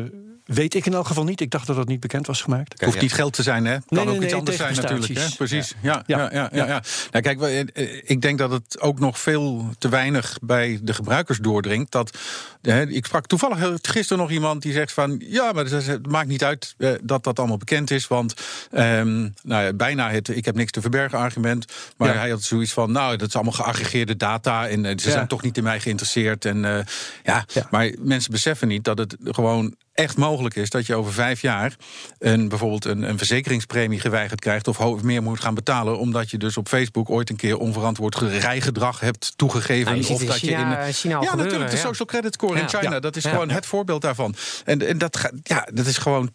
weet 0.48 0.74
ik 0.74 0.86
in 0.86 0.94
elk 0.94 1.08
geval 1.08 1.24
niet. 1.24 1.42
Ik 1.42 1.52
dacht 1.52 1.68
dat 1.68 1.76
dat 1.76 1.88
niet 1.88 2.00
bekend 2.00 2.28
was 2.28 2.42
gemaakt. 2.42 2.72
Het 2.72 2.82
hoeft 2.82 3.02
niet 3.02 3.14
geld 3.14 3.34
te 3.34 3.44
zijn, 3.44 3.66
hè? 3.66 3.72
Kan 3.72 3.86
nee, 3.90 4.08
ook 4.08 4.12
nee, 4.12 4.24
iets 4.24 4.34
anders 4.34 4.58
zijn 4.58 4.76
natuurlijk. 4.76 5.14
Hè? 5.20 5.36
Precies. 5.38 5.74
Ja, 5.82 6.04
ja, 6.06 6.20
ja, 6.20 6.50
ja, 6.54 6.66
ja. 6.68 6.84
Nou, 7.12 7.24
kijk, 7.24 7.40
we- 7.40 7.66
eh, 7.74 8.02
ik 8.04 8.22
denk 8.22 8.38
dat 8.38 8.52
het 8.52 8.82
ook 8.82 9.00
nog 9.00 9.20
veel 9.20 9.70
te 9.78 9.90
weinig 9.90 10.38
bij 10.42 10.80
de 10.82 10.94
gebruikers 10.94 11.38
doordringt. 11.38 11.92
Dat, 11.92 12.18
hè, 12.62 12.88
ik 12.88 13.06
sprak 13.06 13.28
toevallig 13.28 13.78
gisteren 13.82 14.22
nog 14.24 14.32
iemand 14.32 14.62
die 14.62 14.74
zegt 14.74 14.94
van... 14.94 15.22
ja, 15.26 15.52
maar 15.52 15.66
het 15.66 16.08
maakt 16.08 16.28
niet 16.28 16.44
uit 16.44 16.76
eh, 16.78 16.92
dat 17.02 17.24
dat 17.24 17.40
allemaal 17.40 17.58
bekend 17.58 17.92
is. 17.92 18.08
Want 18.08 18.34
ehm, 18.72 19.20
nou 19.44 19.64
ja, 19.64 19.74
bijna 19.74 20.10
het 20.10 20.28
ik 20.28 20.46
heb 20.46 20.56
niks 20.56 20.72
te 20.72 20.82
verbergen 20.82 21.18
argument. 21.18 21.66
Maar 21.98 22.16
hij 22.16 22.30
had 22.30 22.44
zoiets 22.44 22.74
van, 22.74 22.92
nou, 22.92 23.16
dat 23.16 23.28
is 23.28 23.36
allemaal 23.36 23.54
geaggregeerde 23.54 24.18
data... 24.18 24.68
en 24.68 24.86
eh, 24.86 24.98
ze 24.98 25.12
zijn 25.12 25.28
toch 25.28 25.42
niet 25.42 25.58
in 25.58 25.64
mij 25.64 25.80
geïnteresseerd. 25.80 26.46
En, 26.46 26.66
eh, 26.66 26.80
Ja. 27.24 27.46
Maar 27.70 27.92
mensen 28.00 28.32
beseffen 28.32 28.68
niet 28.68 28.84
dat 28.84 28.98
het 28.98 29.16
gewoon 29.24 29.76
echt 29.98 30.18
mogelijk 30.18 30.56
is 30.56 30.70
dat 30.70 30.86
je 30.86 30.96
over 30.96 31.14
vijf 31.14 31.42
jaar 31.42 31.76
een, 32.20 32.50
bijvoorbeeld 32.50 32.86
een, 32.86 33.02
een 33.04 33.18
verzekeringspremie 33.18 34.00
geweigerd 34.00 34.40
krijgt 34.40 34.68
of 34.68 35.04
meer 35.04 35.24
moet 35.24 35.40
gaan 35.40 35.54
betalen, 35.54 36.00
omdat 36.00 36.30
je 36.30 36.38
dus 36.38 36.58
op 36.58 36.68
Facebook 36.68 37.10
ooit 37.10 37.30
een 37.30 37.36
keer 37.36 37.58
onverantwoord 37.58 38.16
rijgedrag 38.16 39.00
hebt 39.00 39.38
toegegeven. 39.38 39.92
Nou, 39.92 40.14
of 40.14 40.24
dat 40.24 40.40
je 40.40 40.52
in 40.52 40.58
China 40.58 40.86
ja, 40.86 40.92
gebeuren, 40.92 41.38
natuurlijk, 41.38 41.70
de 41.70 41.76
ja. 41.76 41.82
social 41.82 42.08
credit 42.08 42.34
score 42.34 42.60
in. 42.60 42.70
China, 42.70 43.00
dat 43.00 43.16
is 43.16 43.26
gewoon 43.26 43.50
het 43.50 43.66
voorbeeld 43.66 44.02
daarvan. 44.02 44.36
En, 44.66 44.88
en 44.88 44.98
dat, 44.98 45.18
gaat, 45.18 45.34
ja, 45.44 45.68
dat 45.74 45.86
is 45.86 45.98
gewoon 45.98 46.32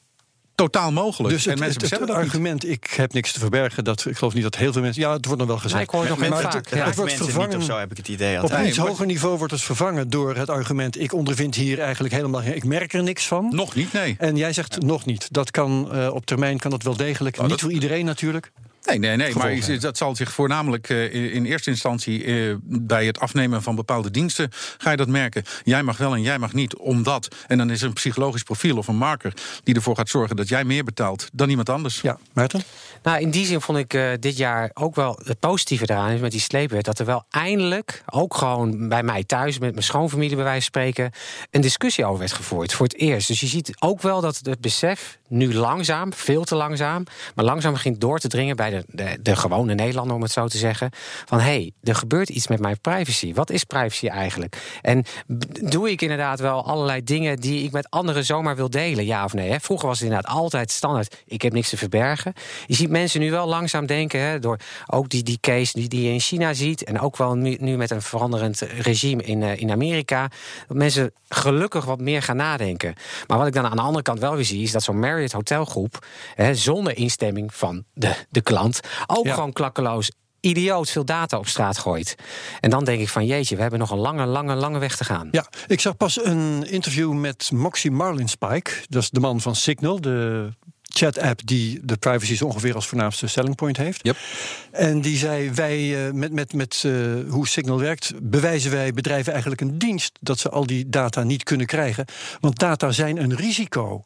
totaal 0.55 0.93
mogelijk. 0.93 1.35
Dus 1.35 1.45
en 1.47 1.51
het, 1.51 1.61
mensen 1.61 1.81
het, 1.81 1.91
het 1.91 1.99
beseffen 2.01 2.07
dat 2.07 2.17
niet. 2.17 2.27
argument, 2.27 2.69
ik 2.69 2.93
heb 2.97 3.13
niks 3.13 3.33
te 3.33 3.39
verbergen... 3.39 3.85
Dat, 3.85 4.05
ik 4.07 4.17
geloof 4.17 4.35
niet 4.35 4.43
dat 4.43 4.57
heel 4.57 4.73
veel 4.73 4.83
mensen... 4.83 5.03
Ja, 5.03 5.13
het 5.13 5.25
wordt 5.25 5.41
nog 5.41 5.49
wel 5.49 5.59
gezegd. 5.59 5.75
Nee, 5.75 5.83
ik 5.85 5.91
hoor 5.91 6.01
het 6.01 6.09
nog 6.11 6.19
met- 6.19 6.29
vaak. 6.29 6.45
het 6.45 6.53
ja. 6.55 6.77
het 6.77 6.85
raakt 6.85 6.97
wordt 6.97 7.11
mensen 7.11 7.25
vervangen 7.31 7.59
niet 7.59 7.69
of 7.69 7.75
zo, 7.75 7.79
heb 7.79 7.91
ik 7.91 7.97
het 7.97 8.09
idee 8.09 8.37
Op 8.37 8.43
altijd. 8.43 8.61
een 8.61 8.67
iets 8.69 8.79
maar- 8.79 8.87
hoger 8.87 9.07
niveau 9.07 9.39
wordt 9.39 9.53
het 9.53 9.63
vervangen 9.63 10.11
door 10.11 10.37
het 10.37 10.49
argument... 10.51 11.01
ik 11.01 11.13
ondervind 11.13 11.55
hier 11.55 11.81
eigenlijk 11.81 12.15
helemaal 12.15 12.41
geen... 12.43 12.57
ik 12.57 12.65
merk 12.65 12.93
er 12.93 13.03
niks 13.03 13.27
van. 13.27 13.49
Nog 13.55 13.75
niet, 13.75 13.93
nee. 13.93 14.15
En 14.19 14.37
jij 14.37 14.53
zegt 14.53 14.83
nog 14.83 15.05
niet. 15.05 15.29
Dat 15.33 15.51
kan 15.51 15.89
eh, 15.93 16.15
op 16.15 16.27
termijn 16.27 16.59
kan 16.59 16.71
dat 16.71 16.83
wel 16.83 16.97
degelijk. 16.97 17.37
Oh, 17.37 17.41
niet 17.41 17.51
dat- 17.51 17.61
voor 17.61 17.73
iedereen 17.73 18.05
natuurlijk. 18.05 18.53
Nee, 18.85 18.99
nee, 18.99 19.17
nee. 19.17 19.35
Maar 19.35 19.53
is- 19.53 19.81
dat 19.81 19.97
zal 19.97 20.17
zich 20.17 20.33
voornamelijk 20.33 20.89
eh, 20.89 21.35
in 21.35 21.45
eerste 21.45 21.71
instantie 21.71 22.25
eh, 22.25 22.55
bij 22.63 23.07
het 23.07 23.21
afnemen 23.21 23.63
van 23.63 23.75
bepaalde 23.75 24.11
diensten 24.11 24.51
ga 24.79 24.91
je 24.91 24.97
dat 24.97 25.09
merken. 25.09 25.45
Jij 25.65 25.83
mag 25.83 25.97
wel 25.97 26.15
en 26.15 26.23
jij 26.23 26.39
mag 26.39 26.53
niet, 26.53 26.77
omdat. 26.77 27.29
En 27.47 27.59
dan 27.59 27.71
is 27.71 27.81
er 27.81 27.87
een 27.87 27.93
psychologisch 27.93 28.43
profiel 28.43 28.77
of 28.77 28.89
een 28.89 28.97
marker 28.97 29.33
die 29.65 29.75
ervoor 29.75 29.97
gaat 29.97 30.09
zorgen 30.09 30.37
dat 30.37 30.49
jij 30.49 30.65
meer 30.65 30.85
betaalt 30.85 31.29
dan 31.33 31.49
iemand 31.49 31.69
anders. 31.69 32.01
Ja, 32.01 32.19
Maarten? 32.33 32.63
Nou, 33.03 33.21
in 33.21 33.31
die 33.31 33.47
zin 33.47 33.61
vond 33.61 33.79
ik 33.79 33.95
eh, 33.95 34.11
dit 34.21 34.37
jaar 34.37 34.71
ook 34.75 34.95
wel 34.95 35.21
het 35.25 35.39
positieve 35.41 35.85
eraan 35.91 36.11
is 36.11 36.21
met 36.21 36.31
die 36.31 36.41
sleepwet. 36.41 36.85
Dat 36.85 36.99
er 36.99 37.07
wel 37.07 37.25
eindelijk, 37.31 38.03
ook 38.07 38.35
gewoon 38.37 38.89
bij 38.89 39.03
mij 39.03 39.25
thuis, 39.25 39.59
met 39.59 39.71
mijn 39.73 39.85
schoonfamilie 39.85 40.35
bij 40.37 40.45
wijze 40.45 40.71
van 40.71 40.83
spreken, 40.83 41.11
een 41.51 41.61
discussie 41.61 42.05
over 42.05 42.19
werd 42.19 42.33
gevoerd. 42.33 42.73
Voor 42.73 42.87
het 42.87 42.97
eerst. 42.97 43.29
Dus 43.29 43.41
je 43.41 43.47
ziet 43.47 43.73
ook 43.79 44.03
wel 44.03 44.21
dat 44.21 44.41
het 44.43 44.61
besef 44.61 45.19
nu 45.33 45.55
langzaam, 45.55 46.13
veel 46.13 46.45
te 46.45 46.55
langzaam, 46.55 47.05
maar 47.35 47.45
langzaam 47.45 47.73
begint 47.73 48.01
door 48.01 48.19
te 48.19 48.29
dringen 48.29 48.57
bij 48.57 48.71
de, 48.71 48.85
de, 48.87 49.19
de 49.23 49.37
gewone 49.37 49.75
Nederlander, 49.75 50.17
om 50.17 50.23
het 50.23 50.33
zo 50.33 50.49
te 50.49 50.59
zeggen. 50.59 50.91
Van 51.25 51.39
hé, 51.39 51.45
hey, 51.45 51.73
er 51.83 51.95
gebeurt 51.95 52.29
iets 52.29 52.49
met 52.49 52.61
mijn 52.61 52.81
privacy. 52.81 53.35
Wat 53.35 53.51
is 53.51 53.65
privacy 53.65 54.07
eigenlijk? 54.07 54.79
En 54.83 55.05
doe 55.63 55.91
ik 55.91 56.03
inderdaad 56.03 56.41
wel 56.41 56.67
allerlei 56.67 57.05
dingen 57.05 57.37
die 57.37 57.65
ik 57.65 57.73
met 57.73 57.91
anderen 57.91 58.25
zomaar 58.25 58.57
wil 58.57 58.71
delen, 58.71 59.05
ja 59.05 59.25
of 59.25 59.33
nee? 59.33 59.51
Hè? 59.51 59.61
Vroeger 59.61 59.89
was 59.89 59.99
het 59.99 60.09
inderdaad 60.09 60.35
altijd 60.35 60.71
standaard: 60.71 61.23
ik 61.27 61.43
heb 61.43 61.53
niks 61.53 61.69
te 61.69 61.77
verbergen. 61.77 62.33
Je 62.67 62.75
ziet 62.75 62.91
mensen 62.91 63.21
nu 63.21 63.31
wel 63.31 63.47
langzaam 63.47 63.87
denken, 63.87 64.21
hè, 64.21 64.39
door 64.39 64.57
ook 64.87 65.09
die, 65.09 65.23
die 65.23 65.39
case 65.41 65.73
die, 65.73 65.89
die 65.89 66.03
je 66.03 66.13
in 66.13 66.21
China 66.21 66.55
ziet, 66.55 66.85
en 66.85 67.01
ook 67.01 67.17
wel 67.17 67.35
nu, 67.35 67.77
met 67.77 67.91
een 67.91 68.03
veranderend 68.03 68.61
regime 68.61 69.23
in, 69.23 69.41
uh, 69.41 69.61
in 69.61 69.71
Amerika, 69.71 70.31
dat 70.69 70.77
mensen 70.77 71.13
gelukkig 71.29 71.85
wat 71.85 72.01
meer 72.01 72.23
gaan 72.23 72.37
nadenken. 72.37 72.95
Maar 73.27 73.39
wat 73.39 73.47
ik 73.47 73.53
dan 73.53 73.65
aan 73.65 73.77
de 73.77 73.83
andere 73.83 74.03
kant 74.03 74.21
wel 74.21 74.35
weer 74.35 74.45
zie, 74.45 74.63
is 74.63 74.73
dat 74.73 74.83
zo'n 74.83 74.99
Marriott 75.23 75.33
hotelgroep, 75.33 76.07
hè, 76.35 76.55
zonder 76.55 76.97
instemming 76.97 77.55
van 77.55 77.85
de, 77.95 78.15
de 78.31 78.41
klant, 78.41 78.81
ook 79.07 79.27
Ja. 79.27 79.35
gewoon 79.35 79.53
klakkeloos 79.53 80.11
idioot 80.41 80.91
veel 80.91 81.05
data 81.05 81.39
op 81.39 81.49
straat 81.49 81.79
gooit. 81.79 82.15
En 82.61 82.71
dan 82.71 82.85
denk 82.85 83.01
ik 83.01 83.09
van 83.09 83.27
jeetje, 83.27 83.55
we 83.57 83.61
hebben 83.63 83.79
nog 83.81 83.91
een 83.91 83.99
lange, 83.99 84.27
lange, 84.27 84.55
lange 84.55 84.79
weg 84.79 84.97
te 84.97 85.05
gaan. 85.05 85.29
Ja, 85.31 85.47
ik 85.67 85.81
zag 85.81 85.97
pas 85.97 86.25
een 86.25 86.71
interview 86.71 87.13
met 87.13 87.51
Moxie 87.53 87.91
Marlinspike. 87.91 88.71
Dat 88.89 89.03
is 89.03 89.11
de 89.11 89.21
man 89.21 89.41
van 89.41 89.57
Signal, 89.57 90.01
de 90.01 90.49
chat-app 90.83 91.41
die 91.47 91.81
de 91.83 91.97
privacy 91.97 92.37
zo 92.37 92.45
ongeveer 92.45 92.75
als 92.75 92.87
voornaamste 92.87 93.27
selling 93.27 93.55
point 93.57 93.77
heeft. 93.77 94.01
Yep. 94.03 94.17
En 94.71 95.01
die 95.01 95.17
zei, 95.17 95.51
wij 95.51 96.07
eh, 96.07 96.13
met, 96.13 96.33
met, 96.33 96.53
met 96.53 96.83
eh, 96.87 96.93
hoe 97.29 97.49
Signal 97.49 97.79
werkt, 97.79 98.13
bewijzen 98.23 98.71
wij 98.71 98.93
bedrijven 98.93 99.33
eigenlijk 99.33 99.63
een 99.63 99.79
dienst 99.79 100.19
dat 100.21 100.39
ze 100.39 100.49
al 100.51 100.67
die 100.67 100.89
data 100.89 101.23
niet 101.23 101.43
kunnen 101.43 101.67
krijgen. 101.67 102.05
Want 102.41 102.59
data 102.59 102.91
zijn 102.91 103.17
een 103.23 103.37
risico. 103.37 104.03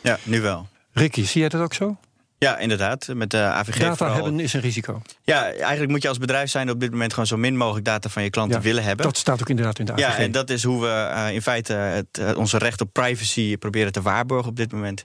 Ja, 0.00 0.18
nu 0.22 0.40
wel. 0.40 0.68
Ricky, 0.92 1.24
zie 1.24 1.40
jij 1.40 1.48
dat 1.48 1.60
ook 1.60 1.74
zo? 1.74 1.96
Ja, 2.38 2.58
inderdaad. 2.58 3.06
Met 3.14 3.30
de 3.30 3.38
AVG 3.38 3.78
Data 3.78 3.94
vooral. 3.96 4.14
hebben 4.16 4.40
is 4.40 4.52
een 4.52 4.60
risico. 4.60 5.02
Ja, 5.22 5.44
eigenlijk 5.52 5.90
moet 5.90 6.02
je 6.02 6.08
als 6.08 6.18
bedrijf 6.18 6.50
zijn 6.50 6.70
op 6.70 6.80
dit 6.80 6.90
moment 6.90 7.10
gewoon 7.12 7.26
zo 7.26 7.36
min 7.36 7.56
mogelijk 7.56 7.84
data 7.84 8.08
van 8.08 8.22
je 8.22 8.30
klanten 8.30 8.56
Ja, 8.56 8.62
willen 8.62 8.82
hebben. 8.84 9.06
Dat 9.06 9.16
staat 9.16 9.40
ook 9.40 9.48
inderdaad 9.48 9.78
in 9.78 9.84
de 9.84 9.92
AVG. 9.92 10.00
ja, 10.00 10.16
en 10.16 10.32
dat 10.32 10.50
is 10.50 10.62
hoe 10.62 10.80
we 10.80 10.88
eh, 10.88 11.34
in 11.34 11.42
feite 11.42 11.72
het, 11.72 12.06
eh, 12.18 12.36
onze 12.36 12.58
recht 12.58 12.80
op 12.80 12.88
privacy 12.92 13.56
proberen 13.56 13.92
te 13.92 14.02
waarborgen 14.02 14.48
op 14.50 14.56
dit 14.56 14.72
moment. 14.72 15.04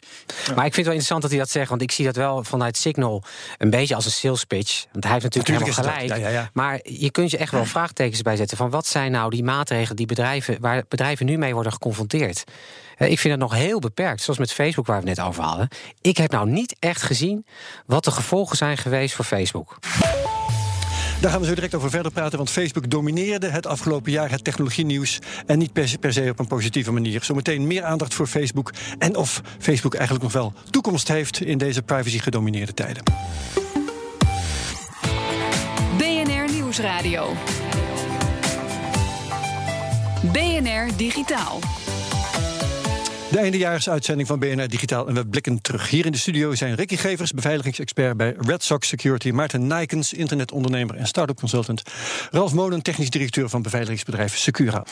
Maar 0.55 0.65
ik 0.65 0.73
vind 0.73 0.75
het 0.75 0.75
wel 0.75 0.93
interessant 0.93 1.21
dat 1.21 1.31
hij 1.31 1.39
dat 1.39 1.49
zegt, 1.49 1.69
want 1.69 1.81
ik 1.81 1.91
zie 1.91 2.05
dat 2.05 2.15
wel 2.15 2.43
vanuit 2.43 2.77
Signal 2.77 3.23
een 3.57 3.69
beetje 3.69 3.95
als 3.95 4.05
een 4.05 4.11
sales 4.11 4.43
pitch. 4.43 4.85
Want 4.91 5.03
hij 5.03 5.13
heeft 5.13 5.23
natuurlijk, 5.23 5.49
Natuurlijk 5.53 5.77
helemaal 5.77 6.07
gelijk. 6.07 6.21
dat. 6.21 6.31
Ja, 6.31 6.37
ja, 6.37 6.41
ja. 6.43 6.49
Maar 6.53 6.79
je 6.83 7.11
kunt 7.11 7.31
je 7.31 7.37
echt 7.37 7.51
wel 7.51 7.65
vraagtekens 7.65 8.21
bij 8.21 8.35
zetten 8.35 8.57
van 8.57 8.69
wat 8.69 8.85
zijn 8.87 9.11
nou 9.11 9.29
die 9.29 9.43
maatregelen 9.43 9.95
die 9.95 10.05
bedrijven, 10.05 10.57
waar 10.59 10.83
bedrijven 10.87 11.25
nu 11.25 11.37
mee 11.37 11.53
worden 11.53 11.71
geconfronteerd. 11.71 12.43
Eh, 12.97 13.11
Ik 13.11 13.19
vind 13.19 13.33
het 13.33 13.41
nog 13.43 13.53
heel 13.53 13.79
beperkt, 13.79 14.21
zoals 14.21 14.39
met 14.39 14.53
Facebook 14.53 14.85
waar 14.85 15.01
we 15.01 15.07
het 15.09 15.17
net 15.17 15.27
over 15.27 15.43
hadden. 15.43 15.67
Ik 16.01 16.17
heb 16.17 16.31
nou 16.31 16.49
niet 16.49 16.75
echt 16.79 17.01
gezien 17.01 17.21
wat 17.85 18.03
de 18.03 18.11
gevolgen 18.11 18.57
zijn 18.57 18.77
geweest 18.77 19.15
voor 19.15 19.25
Facebook. 19.25 19.77
Daar 21.21 21.31
gaan 21.31 21.41
we 21.41 21.47
zo 21.47 21.53
direct 21.53 21.75
over 21.75 21.89
verder 21.89 22.11
praten, 22.11 22.37
want 22.37 22.49
Facebook 22.49 22.89
domineerde 22.89 23.49
het 23.49 23.65
afgelopen 23.67 24.11
jaar 24.11 24.31
het 24.31 24.43
technologienieuws. 24.43 25.19
En 25.45 25.57
niet 25.57 25.73
per 25.73 25.87
se, 25.87 25.97
per 25.97 26.13
se 26.13 26.29
op 26.29 26.39
een 26.39 26.47
positieve 26.47 26.91
manier. 26.91 27.23
Zometeen 27.23 27.67
meer 27.67 27.83
aandacht 27.83 28.13
voor 28.13 28.27
Facebook 28.27 28.71
en 28.97 29.15
of 29.15 29.41
Facebook 29.59 29.93
eigenlijk 29.93 30.23
nog 30.23 30.33
wel 30.33 30.53
toekomst 30.69 31.07
heeft 31.07 31.41
in 31.41 31.57
deze 31.57 31.81
privacy-gedomineerde 31.81 32.73
tijden. 32.73 33.03
BNR 35.97 36.51
Nieuwsradio. 36.51 37.33
BNR 40.31 40.97
Digitaal. 40.97 41.59
De 43.33 43.39
eindejaarsuitzending 43.39 44.27
van 44.27 44.39
BNR 44.39 44.67
Digitaal 44.67 45.07
en 45.07 45.13
we 45.13 45.27
blikken 45.27 45.61
terug. 45.61 45.89
Hier 45.89 46.05
in 46.05 46.11
de 46.11 46.17
studio 46.17 46.55
zijn 46.55 46.75
Ricky 46.75 46.95
Gevers, 46.95 47.31
beveiligingsexpert 47.31 48.17
bij 48.17 48.35
Red 48.37 48.63
Sox 48.63 48.87
Security, 48.87 49.29
Maarten 49.29 49.67
Nijkens, 49.67 50.13
internetondernemer 50.13 50.95
en 50.95 51.07
start-up 51.07 51.37
consultant, 51.37 51.81
Ralf 52.31 52.53
Molen, 52.53 52.81
technisch 52.81 53.09
directeur 53.09 53.49
van 53.49 53.61
beveiligingsbedrijf 53.61 54.37
Secura. 54.37 54.85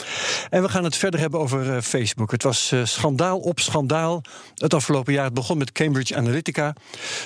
En 0.50 0.62
we 0.62 0.70
gaan 0.70 0.84
het 0.84 0.96
verder 0.96 1.20
hebben 1.20 1.40
over 1.40 1.76
eh, 1.76 1.82
Facebook. 1.82 2.32
Het 2.32 2.44
was 2.44 2.72
eh, 2.72 2.86
schandaal 2.86 3.40
op 3.40 3.60
schandaal 3.60 4.22
het 4.56 4.74
afgelopen 4.74 5.14
jaar. 5.14 5.26
Het 5.26 5.34
begon 5.34 5.58
met 5.58 5.72
Cambridge 5.72 6.16
Analytica. 6.16 6.76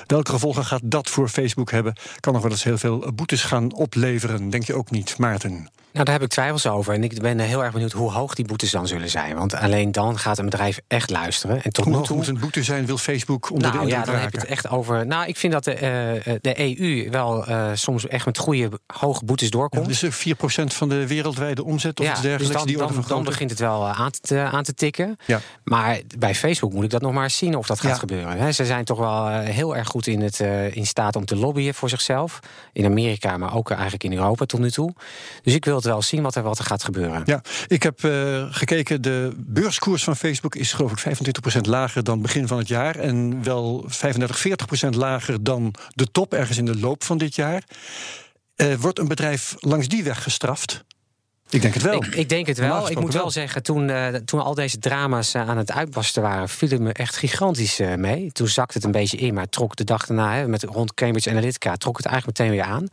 Welke 0.07 0.31
gevolgen 0.31 0.65
gaat 0.65 0.81
dat 0.83 1.09
voor 1.09 1.29
Facebook 1.29 1.71
hebben? 1.71 1.95
Kan 2.19 2.33
nog 2.33 2.41
wel 2.41 2.51
eens 2.51 2.63
heel 2.63 2.77
veel 2.77 3.11
boetes 3.13 3.43
gaan 3.43 3.73
opleveren, 3.73 4.49
denk 4.49 4.63
je 4.63 4.73
ook 4.73 4.91
niet, 4.91 5.17
Maarten? 5.17 5.69
Nou, 5.95 6.07
daar 6.07 6.15
heb 6.15 6.23
ik 6.23 6.29
twijfels 6.29 6.67
over. 6.67 6.93
En 6.93 7.03
ik 7.03 7.21
ben 7.21 7.39
heel 7.39 7.63
erg 7.63 7.73
benieuwd 7.73 7.91
hoe 7.91 8.11
hoog 8.11 8.33
die 8.35 8.45
boetes 8.45 8.71
dan 8.71 8.87
zullen 8.87 9.09
zijn. 9.09 9.35
Want 9.35 9.53
alleen 9.53 9.91
dan 9.91 10.17
gaat 10.19 10.37
een 10.37 10.45
bedrijf 10.45 10.79
echt 10.87 11.09
luisteren. 11.09 11.61
En 11.63 11.71
tot 11.71 11.85
Hoe 11.85 11.95
hoog 11.95 12.05
toe 12.05 12.15
moet 12.15 12.27
een 12.27 12.39
boete 12.39 12.63
zijn, 12.63 12.85
wil 12.85 12.97
Facebook 12.97 13.49
onder 13.51 13.71
de 13.71 13.77
nou 13.77 13.89
ja, 13.89 13.95
indruk 13.95 14.13
dan 14.13 14.23
heb 14.23 14.33
je 14.33 14.39
het 14.39 14.49
echt 14.49 14.69
over. 14.69 15.05
Nou, 15.07 15.27
ik 15.27 15.37
vind 15.37 15.53
dat 15.53 15.63
de, 15.63 15.73
eh, 15.73 16.33
de 16.41 16.59
EU 16.79 17.09
wel 17.09 17.45
eh, 17.45 17.69
soms 17.73 18.07
echt 18.07 18.25
met 18.25 18.37
goede 18.37 18.69
hoge 18.93 19.25
boetes 19.25 19.47
Ja, 19.47 19.57
doorkomt. 19.57 19.87
dus 19.87 20.03
eh, 20.03 20.11
4% 20.11 20.73
van 20.73 20.89
de 20.89 21.07
wereldwijde 21.07 21.63
omzet 21.63 21.99
of 21.99 22.05
iets 22.09 22.21
dergelijks. 22.21 22.47
dus 22.47 22.77
dan, 22.77 22.91
die 22.91 23.07
dan, 23.07 23.23
begint 23.23 23.49
het 23.49 23.59
wel 23.59 23.87
eh, 23.87 23.99
aan 23.99 24.11
te, 24.21 24.39
aan 24.39 24.63
te 24.63 24.73
tikken. 24.73 25.17
Ja. 25.25 25.39
Maar 25.63 25.99
bij 26.17 26.35
Facebook 26.35 26.73
moet 26.73 26.83
ik 26.83 26.89
dat 26.89 27.01
nog 27.01 27.13
maar 27.13 27.23
eens 27.23 27.37
zien 27.37 27.55
of 27.55 27.67
dat 27.67 27.79
gaat 27.79 27.91
Ja. 27.91 27.97
gebeuren. 27.97 28.53
Ze 28.53 28.65
zijn 28.65 28.85
toch 28.85 28.97
wel 28.99 29.27
eh, 29.27 29.39
heel 29.39 29.75
erg 29.75 29.87
goed 29.87 30.07
in, 30.07 30.21
het, 30.21 30.39
eh, 30.39 30.75
in 30.75 30.85
staat 30.85 31.15
om 31.15 31.25
te 31.25 31.35
lobbyen 31.35 31.73
voor 31.73 31.89
zichzelf. 31.89 32.39
In 32.73 32.85
Amerika, 32.85 33.37
maar 33.37 33.55
ook 33.55 33.69
eigenlijk 33.71 34.03
in 34.03 34.13
Europa 34.13 34.45
tot 34.45 34.59
nu 34.59 34.71
toe. 34.71 34.93
Dus 35.43 35.53
ik 35.53 35.65
wil 35.65 35.81
wel 35.85 36.01
zien 36.01 36.21
wat 36.21 36.35
er, 36.35 36.43
wat 36.43 36.59
er 36.59 36.65
gaat 36.65 36.83
gebeuren. 36.83 37.21
Ja, 37.25 37.41
ik 37.67 37.83
heb 37.83 38.03
eh, 38.03 38.45
gekeken. 38.49 39.01
De 39.01 39.33
beurskoers 39.37 40.03
van 40.03 40.15
Facebook 40.15 40.55
is 40.55 40.73
geloof 40.73 40.91
ik 40.91 41.17
25% 41.57 41.61
lager 41.61 42.03
dan 42.03 42.21
begin 42.21 42.47
van 42.47 42.57
het 42.57 42.67
jaar. 42.67 42.95
En 42.95 43.43
wel 43.43 43.83
35, 43.87 44.87
40% 44.87 44.89
lager 44.89 45.43
dan 45.43 45.73
de 45.89 46.11
top 46.11 46.33
ergens 46.33 46.57
in 46.57 46.65
de 46.65 46.79
loop 46.79 47.03
van 47.03 47.17
dit 47.17 47.35
jaar. 47.35 47.63
Wordt 48.79 48.99
een 48.99 49.07
bedrijf 49.07 49.55
langs 49.59 49.87
die 49.87 50.03
weg 50.03 50.23
gestraft? 50.23 50.85
Ik 51.49 51.61
denk 51.61 51.73
het 51.73 51.83
wel. 51.83 51.93
Ik, 51.93 52.05
ik 52.15 52.29
denk 52.29 52.47
het 52.47 52.57
wel. 52.57 52.89
Ik 52.89 52.99
moet 52.99 53.13
wel 53.13 53.31
zeggen, 53.31 53.63
toen, 53.63 53.89
eh, 53.89 54.07
toen 54.07 54.43
al 54.43 54.53
deze 54.53 54.79
drama's 54.79 55.33
eh, 55.33 55.49
aan 55.49 55.57
het 55.57 55.71
uitbarsten 55.71 56.21
waren, 56.21 56.49
viel 56.49 56.69
het 56.69 56.79
me 56.79 56.93
echt 56.93 57.15
gigantisch 57.15 57.79
eh, 57.79 57.93
mee. 57.93 58.31
Toen 58.31 58.47
zakte 58.47 58.73
het 58.73 58.83
een 58.83 58.91
beetje 58.91 59.17
in, 59.17 59.33
maar 59.33 59.49
trok 59.49 59.75
de 59.75 59.83
dag 59.83 60.05
daarna, 60.05 60.35
hè, 60.35 60.47
met 60.47 60.63
rond 60.63 60.93
Cambridge 60.93 61.29
Analytica, 61.29 61.75
trok 61.75 61.97
het 61.97 62.05
eigenlijk 62.05 62.39
meteen 62.39 62.55
weer 62.55 62.65
aan. 62.65 62.87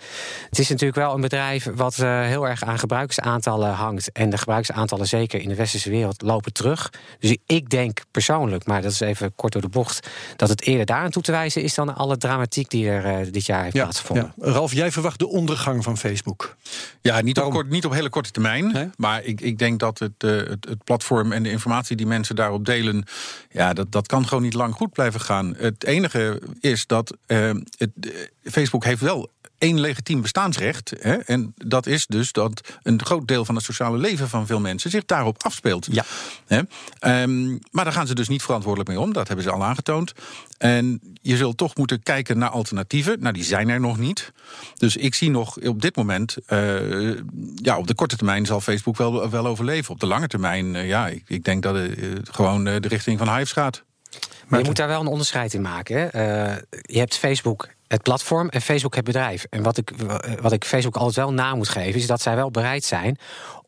Het 0.49 0.59
is 0.59 0.69
natuurlijk 0.69 0.99
wel 0.99 1.15
een 1.15 1.21
bedrijf 1.21 1.69
wat 1.75 1.99
eh, 1.99 2.21
heel 2.23 2.49
erg 2.49 2.65
aan 2.65 2.79
gebruiksaantallen 2.79 3.73
hangt. 3.73 4.13
En 4.13 4.31
de 4.31 4.39
gebruiksaantallen, 4.39 5.07
zeker 5.07 5.41
in 5.41 5.49
de 5.49 5.55
westerse 5.55 5.91
wereld, 5.91 6.23
lopen 6.23 6.53
terug. 6.53 6.91
Dus 7.19 7.37
ik 7.47 7.71
denk 7.71 8.01
persoonlijk, 8.11 8.67
maar 8.67 8.83
dat 8.83 8.93
is 8.93 9.01
even 9.01 9.35
kort 9.35 9.53
door 9.53 9.63
de 9.63 9.69
bocht, 9.69 10.09
dat 10.37 10.49
het 10.49 10.63
eerder 10.63 10.87
daaraan 10.87 11.11
toe 11.11 11.23
te 11.23 11.33
wijzen 11.33 11.63
is 11.63 11.75
dan 11.75 11.95
alle 11.95 12.17
dramatiek 12.17 12.71
die 12.71 12.89
er 12.89 13.33
dit 13.33 13.47
jaar 13.47 13.63
heeft 13.63 13.75
Ja, 13.75 13.83
plaatsgevonden. 13.83 14.33
ja. 14.37 14.53
Ralf, 14.53 14.73
jij 14.73 14.93
verwacht 14.93 15.19
de 15.19 15.29
ondergang 15.29 15.83
van 15.85 15.99
Facebook. 15.99 16.57
Ja, 17.01 17.21
niet 17.21 17.41
op, 17.41 17.53
kort, 17.53 17.69
niet 17.69 17.85
op 17.85 17.93
hele 17.93 18.09
korte 18.09 18.31
termijn. 18.31 18.41
Nee? 18.43 18.91
Maar 18.97 19.25
ik, 19.25 19.41
ik 19.41 19.59
denk 19.59 19.81
dat 19.81 19.99
het, 19.99 20.13
eh, 20.19 20.31
het, 20.31 20.67
het 20.69 20.85
platform 20.85 21.33
en 21.33 21.43
de 21.43 21.51
informatie 21.51 21.97
die 21.97 22.07
mensen 22.07 22.37
daarop 22.37 22.65
delen. 22.65 23.05
Ja, 23.51 23.73
dat, 23.73 23.93
dat 23.93 24.07
kan 24.07 24.27
gewoon 24.27 24.43
niet 24.43 24.55
lang 24.55 24.75
goed 24.75 24.93
blijven 24.93 25.21
gaan. 25.21 25.55
Het 25.57 25.85
enige 25.85 26.41
is 26.61 26.87
dat 26.87 27.17
eh, 27.27 27.51
het, 27.77 27.91
eh, 28.01 28.11
Facebook 28.43 28.85
heeft 28.85 29.01
wel 29.01 29.31
één 29.63 29.81
legitiem 29.81 30.21
bestaansrecht. 30.21 30.93
Hè, 31.01 31.15
en 31.15 31.55
dat 31.57 31.87
is 31.87 32.07
dus 32.07 32.33
dat 32.33 32.61
een 32.83 33.05
groot 33.05 33.29
deel 33.29 33.45
van 33.45 33.55
het 33.55 33.65
sociale 33.65 33.99
leven 33.99 34.29
van 34.29 34.47
veel 34.47 34.61
mensen 34.61 34.91
zich 34.91 35.05
daarop 35.05 35.43
afspeelt. 35.43 35.87
Ja. 35.91 36.05
Hè? 36.47 36.61
Ehm, 36.99 37.51
maar 37.71 37.85
daar 37.85 37.93
gaan 37.93 38.07
ze 38.07 38.15
dus 38.15 38.29
niet 38.29 38.43
verantwoordelijk 38.43 38.91
mee 38.91 39.01
om. 39.01 39.13
Dat 39.13 39.27
hebben 39.27 39.45
ze 39.45 39.51
al 39.51 39.65
aangetoond. 39.65 40.13
En 40.59 41.01
je 41.23 41.37
zult 41.37 41.57
toch 41.57 41.77
moeten 41.77 42.03
kijken 42.03 42.39
naar 42.39 42.49
alternatieven. 42.49 43.21
Nou, 43.21 43.33
die 43.35 43.45
zijn 43.45 43.69
er 43.69 43.81
nog 43.81 43.99
niet. 43.99 44.33
Dus 44.77 44.97
ik 44.97 45.15
zie 45.15 45.31
nog 45.31 45.57
op 45.57 45.83
dit 45.83 45.97
moment. 45.97 46.37
eh, 46.47 47.17
ja, 47.55 47.79
op 47.79 47.87
de 47.87 47.95
korte 47.95 48.17
termijn 48.17 48.47
zal 48.47 48.61
Facebook 48.61 48.97
wel, 48.97 49.31
wel 49.31 49.47
overleven. 49.47 49.95
Op 49.95 50.01
de 50.01 50.07
lange 50.07 50.27
termijn, 50.27 50.75
eh, 50.77 50.89
ja, 50.89 51.09
ik, 51.09 51.23
ik 51.27 51.45
denk 51.45 51.63
dat 51.63 51.75
het 51.75 51.99
eh, 51.99 52.07
gewoon 52.23 52.65
de 52.65 52.89
richting 52.89 53.19
van 53.19 53.35
Hives 53.35 53.53
gaat. 53.53 53.83
Maar 54.49 54.61
je 54.61 54.67
moet 54.67 54.77
daar 54.77 54.89
wel 54.89 55.01
een 55.01 55.07
onderscheid 55.07 55.55
in 55.55 55.61
maken. 55.63 55.97
Hè? 55.97 56.55
Je 56.83 56.99
hebt 56.99 57.17
Facebook, 57.17 57.69
het 57.93 58.03
platform, 58.03 58.49
en 58.49 58.61
Facebook, 58.61 58.95
het 58.95 59.05
bedrijf. 59.05 59.47
En 59.51 59.63
wat 59.63 59.77
ik, 59.77 59.93
wat 60.41 60.53
ik 60.53 60.65
Facebook 60.65 60.97
altijd 60.97 61.17
wel 61.17 61.33
na 61.33 61.55
moet 61.55 61.69
geven, 61.69 62.01
is 62.01 62.07
dat 62.07 62.21
zij 62.21 62.37
wel 62.37 62.51
bereid 62.51 62.85
zijn 62.85 63.19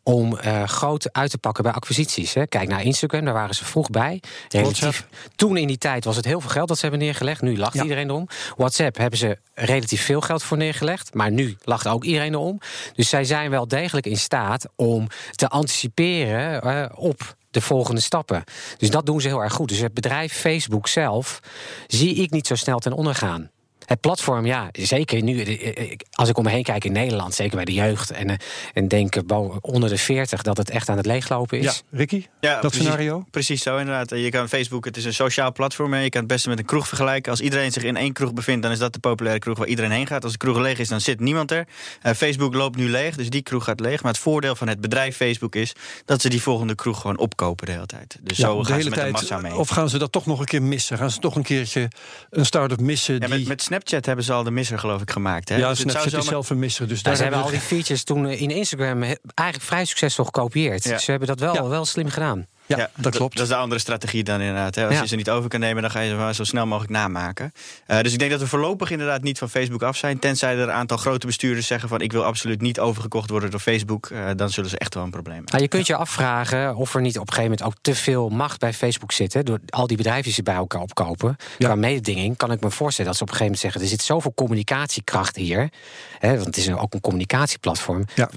om 0.02 0.38
eh, 0.38 0.62
groot 0.64 1.12
uit 1.12 1.30
te 1.30 1.38
pakken 1.38 1.62
bij 1.62 1.72
acquisities. 1.72 2.34
Hè. 2.34 2.46
Kijk 2.46 2.68
naar 2.68 2.82
Instagram, 2.82 3.24
daar 3.24 3.34
waren 3.34 3.54
ze 3.54 3.64
vroeg 3.64 3.90
bij. 3.90 4.22
Relatief, 4.48 5.06
toen 5.37 5.56
in 5.56 5.66
die 5.66 5.78
tijd 5.78 6.04
was 6.04 6.16
het 6.16 6.24
heel 6.24 6.40
veel 6.40 6.50
geld 6.50 6.68
dat 6.68 6.76
ze 6.76 6.82
hebben 6.82 7.00
neergelegd. 7.00 7.42
Nu 7.42 7.58
lacht 7.58 7.74
Ja. 7.74 7.82
iedereen 7.82 8.08
erom. 8.08 8.28
WhatsApp 8.56 8.96
hebben 8.96 9.18
ze 9.18 9.38
relatief 9.54 10.04
veel 10.04 10.20
geld 10.20 10.42
voor 10.42 10.56
neergelegd. 10.56 11.14
Maar 11.14 11.30
nu 11.30 11.56
lacht 11.62 11.88
ook 11.88 12.04
iedereen 12.04 12.32
erom. 12.32 12.60
Dus 12.94 13.08
zij 13.08 13.24
zijn 13.24 13.50
wel 13.50 13.68
degelijk 13.68 14.06
in 14.06 14.18
staat 14.18 14.66
om 14.76 15.06
te 15.30 15.48
anticiperen 15.48 16.62
eh, 16.62 16.90
op 16.94 17.37
de 17.50 17.60
volgende 17.60 18.00
stappen. 18.00 18.44
Dus 18.76 18.90
dat 18.90 19.06
doen 19.06 19.20
ze 19.20 19.28
heel 19.28 19.42
erg 19.42 19.52
goed. 19.52 19.68
Dus 19.68 19.78
het 19.78 19.94
bedrijf 19.94 20.32
Facebook 20.32 20.88
zelf 20.88 21.40
zie 21.87 22.14
ik 22.14 22.30
niet 22.30 22.46
zo 22.46 22.54
snel 22.54 22.78
ten 22.78 22.92
onder 22.92 23.14
gaan. 23.14 23.50
Het 23.85 24.01
platform, 24.01 24.47
ja, 24.47 24.68
zeker 24.73 25.23
nu. 25.23 25.42
eh, 25.42 25.68
eh, 25.90 25.97
Als 26.12 26.29
ik 26.29 26.38
om 26.38 26.44
me 26.44 26.51
heen 26.51 26.62
kijk 26.62 26.85
in 26.85 26.92
Nederland, 26.92 27.35
zeker 27.35 27.57
bij 27.57 27.64
de 27.64 27.73
jeugd. 27.73 28.11
En, 28.11 28.31
eh, 28.31 28.37
en 28.73 28.88
denk 28.88 29.14
onder 29.61 29.88
de 29.88 29.99
40 29.99 30.42
dat 30.42 30.57
het 30.57 30.70
echt 30.70 30.88
aan 30.88 30.97
het 30.97 31.07
leeglopen 31.07 31.59
is. 31.59 31.64
Ja, 31.64 31.73
Ricky? 31.99 32.27
Ja, 32.40 32.51
dat 32.53 32.61
precies, 32.61 32.79
scenario? 32.81 33.25
Precies 33.31 33.62
zo, 33.62 33.77
inderdaad. 33.77 34.11
Je 34.11 34.29
kan 34.31 34.49
Facebook, 34.49 34.85
het 34.85 34.97
is 34.97 35.05
een 35.05 35.14
sociaal 35.14 35.53
platform. 35.53 35.92
hè. 35.92 35.99
Je 36.01 36.09
kan 36.09 36.20
het 36.20 36.29
beste 36.31 36.49
met 36.49 36.59
een 36.59 36.64
kroeg 36.64 36.88
vergelijken. 36.88 37.31
Als 37.31 37.40
iedereen 37.40 37.73
zich 37.73 37.83
in 37.83 37.97
één 37.97 38.12
kroeg 38.12 38.33
bevindt, 38.35 38.62
dan 38.62 38.73
is 38.73 38.79
dat 38.79 38.92
de 38.92 38.99
populaire 38.99 39.40
kroeg 39.40 39.59
waar 39.59 39.66
iedereen 39.66 39.90
heen 39.90 40.07
gaat. 40.07 40.23
Als 40.23 40.33
de 40.33 40.38
kroeg 40.38 40.59
leeg 40.59 40.79
is, 40.79 40.88
dan 40.88 41.01
zit 41.01 41.20
niemand 41.20 41.51
er. 41.51 41.66
Eh, 42.03 42.12
Facebook 42.12 42.55
loopt 42.55 42.77
nu 42.77 42.88
leeg, 42.90 43.16
dus 43.16 43.31
die 43.31 43.42
kroeg 43.42 43.64
gaat 43.64 43.81
leeg. 43.81 44.03
Maar 44.03 44.12
het 44.12 44.20
voordeel 44.20 44.57
van 44.57 44.68
het 44.68 44.81
bedrijf 44.81 45.16
Facebook 45.16 45.55
is 45.55 45.73
dat 46.05 46.20
ze 46.20 46.29
die 46.29 46.42
volgende 46.42 46.75
kroeg 46.75 47.01
gewoon 47.01 47.18
opkopen 47.18 47.66
de 47.66 47.73
hele 47.73 47.87
tijd. 47.87 48.18
Dus 48.23 48.37
Ja, 48.37 48.47
zo 48.47 48.59
de 48.59 48.64
gaan 48.64 48.73
hele 48.77 48.83
ze 48.83 48.88
met 48.88 48.99
de 48.99 49.05
tijd. 49.05 49.12
massa 49.12 49.38
mee. 49.38 49.55
Of 49.55 49.68
gaan 49.68 49.88
ze 49.88 49.99
dat 49.99 50.12
toch 50.12 50.27
nog 50.27 50.38
een 50.40 50.44
keer 50.47 50.62
missen? 50.62 50.99
Gaan 50.99 51.11
ze 51.11 51.18
toch 51.18 51.37
een 51.37 51.42
keertje 51.42 51.88
een 52.31 52.47
start-up 52.47 52.81
missen? 52.81 53.14
Ja, 53.14 53.20
die... 53.20 53.29
met, 53.29 53.47
met 53.47 53.62
Snapchat 53.74 54.06
hebben 54.06 54.24
ze 54.24 54.32
al 54.32 54.42
de 54.42 54.50
misser, 54.50 54.78
geloof 54.78 55.00
ik, 55.00 55.10
gemaakt. 55.10 55.48
Hè? 55.48 55.56
ja, 55.56 55.68
Dus 55.68 55.84
is 55.84 56.24
zelf 56.26 56.50
een 56.50 56.58
misser. 56.58 56.88
Dus 56.88 56.96
Ja, 56.96 57.02
daar 57.04 57.16
ze 57.16 57.22
hebben 57.22 57.42
al 57.42 57.50
die 57.50 57.60
features 57.60 58.04
toen 58.04 58.26
in 58.26 58.50
Instagram 58.50 59.02
eigenlijk 59.34 59.68
vrij 59.68 59.84
succesvol 59.84 60.24
gekopieerd. 60.24 60.84
Ja. 60.84 60.98
Ze 60.98 61.10
hebben 61.10 61.28
dat 61.28 61.40
wel, 61.40 61.54
Ja. 61.54 61.68
wel 61.68 61.84
slim 61.84 62.08
gedaan. 62.08 62.46
Ja, 62.66 62.90
dat 62.96 63.16
klopt. 63.16 63.35
Dat 63.35 63.42
is 63.42 63.48
de 63.48 63.57
andere 63.57 63.81
strategie 63.81 64.24
dan 64.24 64.40
inderdaad. 64.40 64.74
Hè. 64.74 64.85
Als 64.87 64.94
Ja. 64.94 65.00
je 65.00 65.07
ze 65.07 65.16
niet 65.16 65.31
over 65.31 65.48
kan 65.48 65.61
nemen, 65.61 65.83
dan 65.83 65.90
ga 65.90 66.00
je 66.00 66.11
ze 66.11 66.16
maar 66.16 66.35
zo 66.35 66.44
snel 66.44 66.66
mogelijk 66.66 66.92
namaken. 66.92 67.53
Eh, 67.87 68.00
dus 68.00 68.12
ik 68.12 68.18
denk 68.18 68.31
dat 68.31 68.40
we 68.40 68.46
voorlopig 68.46 68.90
inderdaad 68.90 69.22
niet 69.22 69.38
van 69.38 69.48
Facebook 69.50 69.83
af 69.83 69.96
zijn. 69.96 70.18
Tenzij 70.18 70.53
er 70.57 70.61
een 70.62 70.70
aantal 70.72 70.96
grote 70.96 71.27
bestuurders 71.27 71.66
zeggen 71.66 71.88
van... 71.88 72.00
ik 72.00 72.12
wil 72.12 72.24
absoluut 72.24 72.61
niet 72.61 72.81
overgekocht 72.81 73.31
worden 73.31 73.50
door 73.50 73.61
Facebook. 73.61 74.07
eh, 74.07 74.24
dan 74.37 74.50
zullen 74.50 74.70
ze 74.70 74.79
echt 74.79 74.94
wel 74.94 75.05
een 75.05 75.11
probleem 75.11 75.35
hebben. 75.35 75.53
Nou, 75.53 75.62
je 75.64 75.70
kunt 75.70 75.87
je 75.87 75.96
afvragen 75.96 76.77
of 76.77 76.94
er 76.94 77.00
niet 77.00 77.18
op 77.18 77.27
een 77.29 77.35
gegeven 77.35 77.57
moment 77.57 77.62
ook 77.77 77.83
te 77.83 77.94
veel 77.94 78.29
macht 78.29 78.59
bij 78.61 78.72
Facebook 78.72 79.12
zit. 79.12 79.33
Hè, 79.33 79.42
door 79.42 79.59
al 79.68 79.87
die 79.87 79.96
bedrijven 79.96 80.22
die 80.24 80.33
ze 80.33 80.42
bij 80.42 80.55
elkaar 80.55 80.81
opkopen. 80.81 81.37
Qua 81.59 81.74
mededinging 81.74 82.37
kan 82.37 82.53
ik 82.53 82.61
me 82.61 82.70
voorstellen 82.70 83.11
dat 83.11 83.18
ze 83.18 83.24
op 83.24 83.31
een 83.31 83.37
gegeven 83.37 83.59
moment 83.61 83.61
zeggen: 83.74 83.81
er 83.81 83.87
zit 83.98 84.03
zoveel 84.03 84.35
communicatiekracht 84.35 85.37
hier. 85.37 85.70
Hè, 86.18 86.33
want 86.35 86.46
het 86.46 86.57
is 86.57 86.70
ook 86.72 86.94
een 86.94 87.00
communicatieplatform. 87.00 88.05
Ja. 88.14 88.31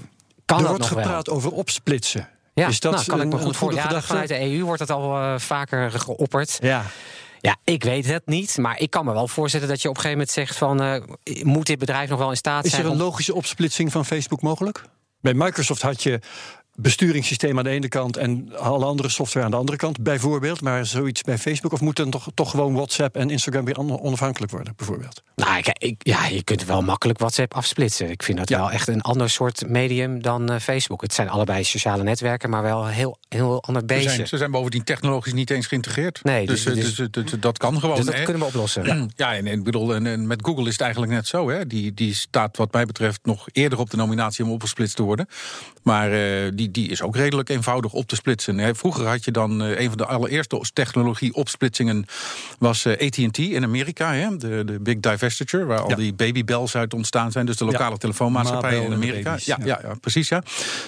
Kan 0.44 0.62
er 0.62 0.68
wordt 0.68 0.88
wel? 0.88 1.02
gepraat 1.02 1.28
over 1.28 1.50
opsplitsen. 1.50 2.28
Ja, 2.58 2.68
is 2.68 2.80
dat 2.80 2.92
nou, 2.92 3.04
kan 3.04 3.20
ik 3.20 3.26
me 3.26 3.38
goed 3.38 3.56
goede 3.56 3.80
voor. 3.80 3.90
Ja, 3.92 4.02
vanuit 4.02 4.28
de 4.28 4.40
EU 4.40 4.62
wordt 4.64 4.78
dat 4.78 4.90
al 4.90 5.16
eh, 5.16 5.38
vaker 5.38 5.90
geopperd. 5.90 6.58
Ja. 6.62 6.84
Ja, 7.40 7.56
ik 7.64 7.84
weet 7.84 8.06
het 8.06 8.26
niet, 8.26 8.56
maar 8.58 8.78
ik 8.80 8.90
kan 8.90 9.04
me 9.04 9.12
wel 9.12 9.28
voorstellen 9.28 9.68
dat 9.68 9.82
je 9.82 9.88
op 9.88 9.96
een 9.96 10.00
gegeven 10.02 10.18
moment 10.18 10.36
zegt 10.36 10.56
van 10.56 10.82
eh, 10.82 11.44
moet 11.44 11.66
dit 11.66 11.78
bedrijf 11.78 12.08
nog 12.08 12.18
wel 12.18 12.30
in 12.30 12.36
staat 12.36 12.64
Is 12.64 12.70
zijn? 12.70 12.82
er 12.82 12.88
een 12.88 12.94
om- 12.96 13.02
logische 13.02 13.34
opsplitsing 13.34 13.92
van 13.92 14.04
Facebook 14.04 14.42
mogelijk? 14.42 14.82
Bij 15.20 15.34
Microsoft 15.34 15.82
had 15.82 16.02
je 16.02 16.20
besturingssysteem 16.80 17.58
aan 17.58 17.64
de 17.64 17.70
ene 17.70 17.88
kant 17.88 18.16
en 18.16 18.56
alle 18.58 18.84
andere 18.84 19.08
software 19.08 19.44
aan 19.44 19.50
de 19.50 19.56
andere 19.56 19.78
kant, 19.78 20.02
bijvoorbeeld. 20.02 20.60
Maar 20.60 20.86
zoiets 20.86 21.22
bij 21.22 21.38
Facebook? 21.38 21.72
Of 21.72 21.80
moet 21.80 21.96
dan 21.96 22.10
toch, 22.10 22.26
toch 22.34 22.50
gewoon 22.50 22.74
WhatsApp 22.74 23.16
en 23.16 23.30
Instagram 23.30 23.64
weer 23.64 23.78
on- 23.78 24.00
onafhankelijk 24.00 24.52
worden, 24.52 24.72
bijvoorbeeld? 24.76 25.22
Nou, 25.34 25.58
ik, 25.58 25.68
ik- 25.78 26.06
ja, 26.06 26.26
je 26.26 26.42
kunt 26.44 26.64
wel 26.64 26.82
makkelijk 26.82 27.18
WhatsApp 27.18 27.54
afsplitsen. 27.54 28.10
Ik 28.10 28.22
vind 28.22 28.38
dat 28.38 28.48
wel 28.48 28.70
echt 28.70 28.88
een 28.88 29.00
ander 29.00 29.30
soort 29.30 29.68
medium 29.68 30.22
dan 30.22 30.50
eh, 30.50 30.60
Facebook. 30.60 31.02
Het 31.02 31.12
zijn 31.14 31.28
allebei 31.28 31.64
sociale 31.64 32.02
netwerken, 32.02 32.50
maar 32.50 32.62
wel 32.62 32.84
een 32.86 32.92
heel, 32.92 33.18
heel 33.28 33.62
ander 33.62 33.82
Ze 33.82 33.86
beestje. 33.86 34.10
zijn, 34.10 34.26
ze 34.28 34.36
zijn 34.36 34.50
bovendien 34.50 34.84
technologisch 34.84 35.32
niet 35.32 35.50
eens 35.50 35.66
geïntegreerd. 35.66 36.20
Nee, 36.22 36.46
dus, 36.46 36.62
dus- 36.64 36.74
eh, 36.76 36.82
dus- 36.82 36.94
dus, 36.94 37.06
eh, 37.06 37.12
dus 37.30 37.40
dat 37.40 37.58
kan 37.58 37.80
gewoon. 37.80 37.96
dus 37.96 38.04
dat 38.04 38.14
hè. 38.14 38.22
kunnen 38.22 38.42
we 38.42 38.48
oplossen. 38.48 38.84
Ja, 38.84 39.06
ja 39.26 39.34
en, 39.34 39.46
en, 39.46 39.58
ik 39.58 39.64
bedoel, 39.64 39.94
en, 39.94 40.06
en 40.06 40.26
met 40.26 40.44
Google 40.44 40.64
is 40.66 40.72
het 40.72 40.80
eigenlijk 40.80 41.12
net 41.12 41.26
zo. 41.26 41.50
Hè. 41.50 41.66
Die, 41.66 41.94
die 41.94 42.14
staat 42.14 42.56
wat 42.56 42.72
mij 42.72 42.86
betreft 42.86 43.20
nog 43.22 43.46
eerder 43.52 43.78
op 43.78 43.90
de 43.90 43.96
nominatie 43.96 44.44
om 44.44 44.50
opgesplitst 44.50 44.96
te 44.96 45.02
worden. 45.02 45.26
Maar 45.82 46.12
eh, 46.12 46.50
die, 46.54 46.67
die 46.70 46.88
is 46.88 47.02
ook 47.02 47.16
redelijk 47.16 47.48
eenvoudig 47.48 47.92
op 47.92 48.06
te 48.06 48.16
splitsen. 48.16 48.76
Vroeger 48.76 49.06
had 49.06 49.24
je 49.24 49.30
dan 49.30 49.62
eh, 49.62 49.80
een 49.80 49.88
van 49.88 49.96
de 49.96 50.06
allereerste 50.06 50.60
technologie-opsplitsingen... 50.72 52.06
was 52.58 52.84
eh, 52.84 53.06
AT&T 53.06 53.38
in 53.38 53.64
Amerika, 53.64 54.12
hè. 54.12 54.36
De, 54.36 54.62
de 54.64 54.80
Big 54.80 55.00
Divestiture... 55.00 55.64
waar 55.64 55.80
al 55.80 55.88
Ja. 55.90 55.96
die 55.96 56.12
babybells 56.14 56.76
uit 56.76 56.94
ontstaan 56.94 57.32
zijn. 57.32 57.46
Dus 57.46 57.56
de 57.56 57.64
lokale 57.64 57.90
Ja. 57.90 57.96
telefoonmaatschappijen 57.96 58.82
in 58.84 58.92
Amerika. 58.92 59.36
Ja, 59.44 59.58
ja. 59.64 59.78
ja. 59.82 59.94
precies, 60.00 60.28
ja. 60.28 60.42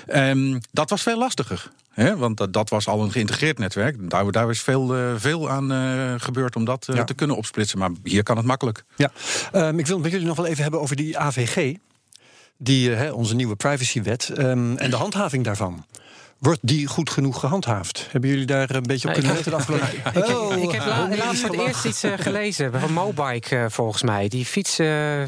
Ehm, 0.06 0.58
dat 0.72 0.90
was 0.90 1.02
veel 1.02 1.18
lastiger. 1.18 1.70
Hè, 1.90 2.16
want 2.16 2.36
dat, 2.36 2.52
dat 2.52 2.68
was 2.68 2.88
al 2.88 3.02
een 3.02 3.10
geïntegreerd 3.12 3.58
netwerk. 3.58 4.10
Daar, 4.10 4.30
daar 4.30 4.50
is 4.50 4.60
veel, 4.60 4.96
eh, 4.96 5.12
veel 5.16 5.50
aan 5.50 5.70
gebeurd 6.20 6.56
om 6.56 6.64
dat 6.64 6.80
te 7.04 7.14
kunnen 7.14 7.36
opsplitsen. 7.36 7.78
Maar 7.78 7.90
hier 8.04 8.22
kan 8.22 8.36
het 8.36 8.46
makkelijk. 8.46 8.84
Ja, 8.96 9.10
Ehm, 9.52 9.78
ik 9.78 9.86
wil 9.86 9.94
het 9.94 10.02
met 10.04 10.12
jullie 10.12 10.26
nog 10.26 10.36
wel 10.36 10.46
even 10.46 10.62
hebben 10.62 10.80
over 10.80 10.96
die 10.96 11.18
AVG. 11.18 11.74
Die, 12.62 12.92
eh, 12.92 12.98
hè, 12.98 13.10
onze 13.10 13.34
nieuwe 13.34 13.56
privacywet. 13.56 14.28
ehm, 14.28 14.76
en 14.76 14.90
de 14.90 14.96
handhaving 14.96 15.44
daarvan. 15.44 15.84
Wordt 16.38 16.58
die 16.62 16.86
goed 16.86 17.10
genoeg 17.10 17.40
gehandhaafd? 17.40 18.06
Hebben 18.10 18.30
jullie 18.30 18.46
daar 18.46 18.70
een 18.74 18.82
beetje 18.82 19.08
op 19.08 19.14
Nou, 19.14 19.26
kunnen 19.26 19.32
letten 19.34 19.52
afgelopen 19.54 19.88
Ik, 20.22 20.28
Oh, 20.38 20.62
ik 20.62 20.70
heb 20.70 20.86
la- 20.86 21.08
oh, 21.10 21.16
laatst 21.18 21.40
voor 21.40 21.56
het 21.56 21.66
eerst 21.66 21.84
iets 21.84 22.02
eh, 22.02 22.12
gelezen 22.18 22.80
van 22.80 22.92
Mobike, 22.92 23.56
eh, 23.56 23.64
volgens 23.68 24.02
mij. 24.02 24.28
Die 24.28 24.44
fiets, 24.44 24.78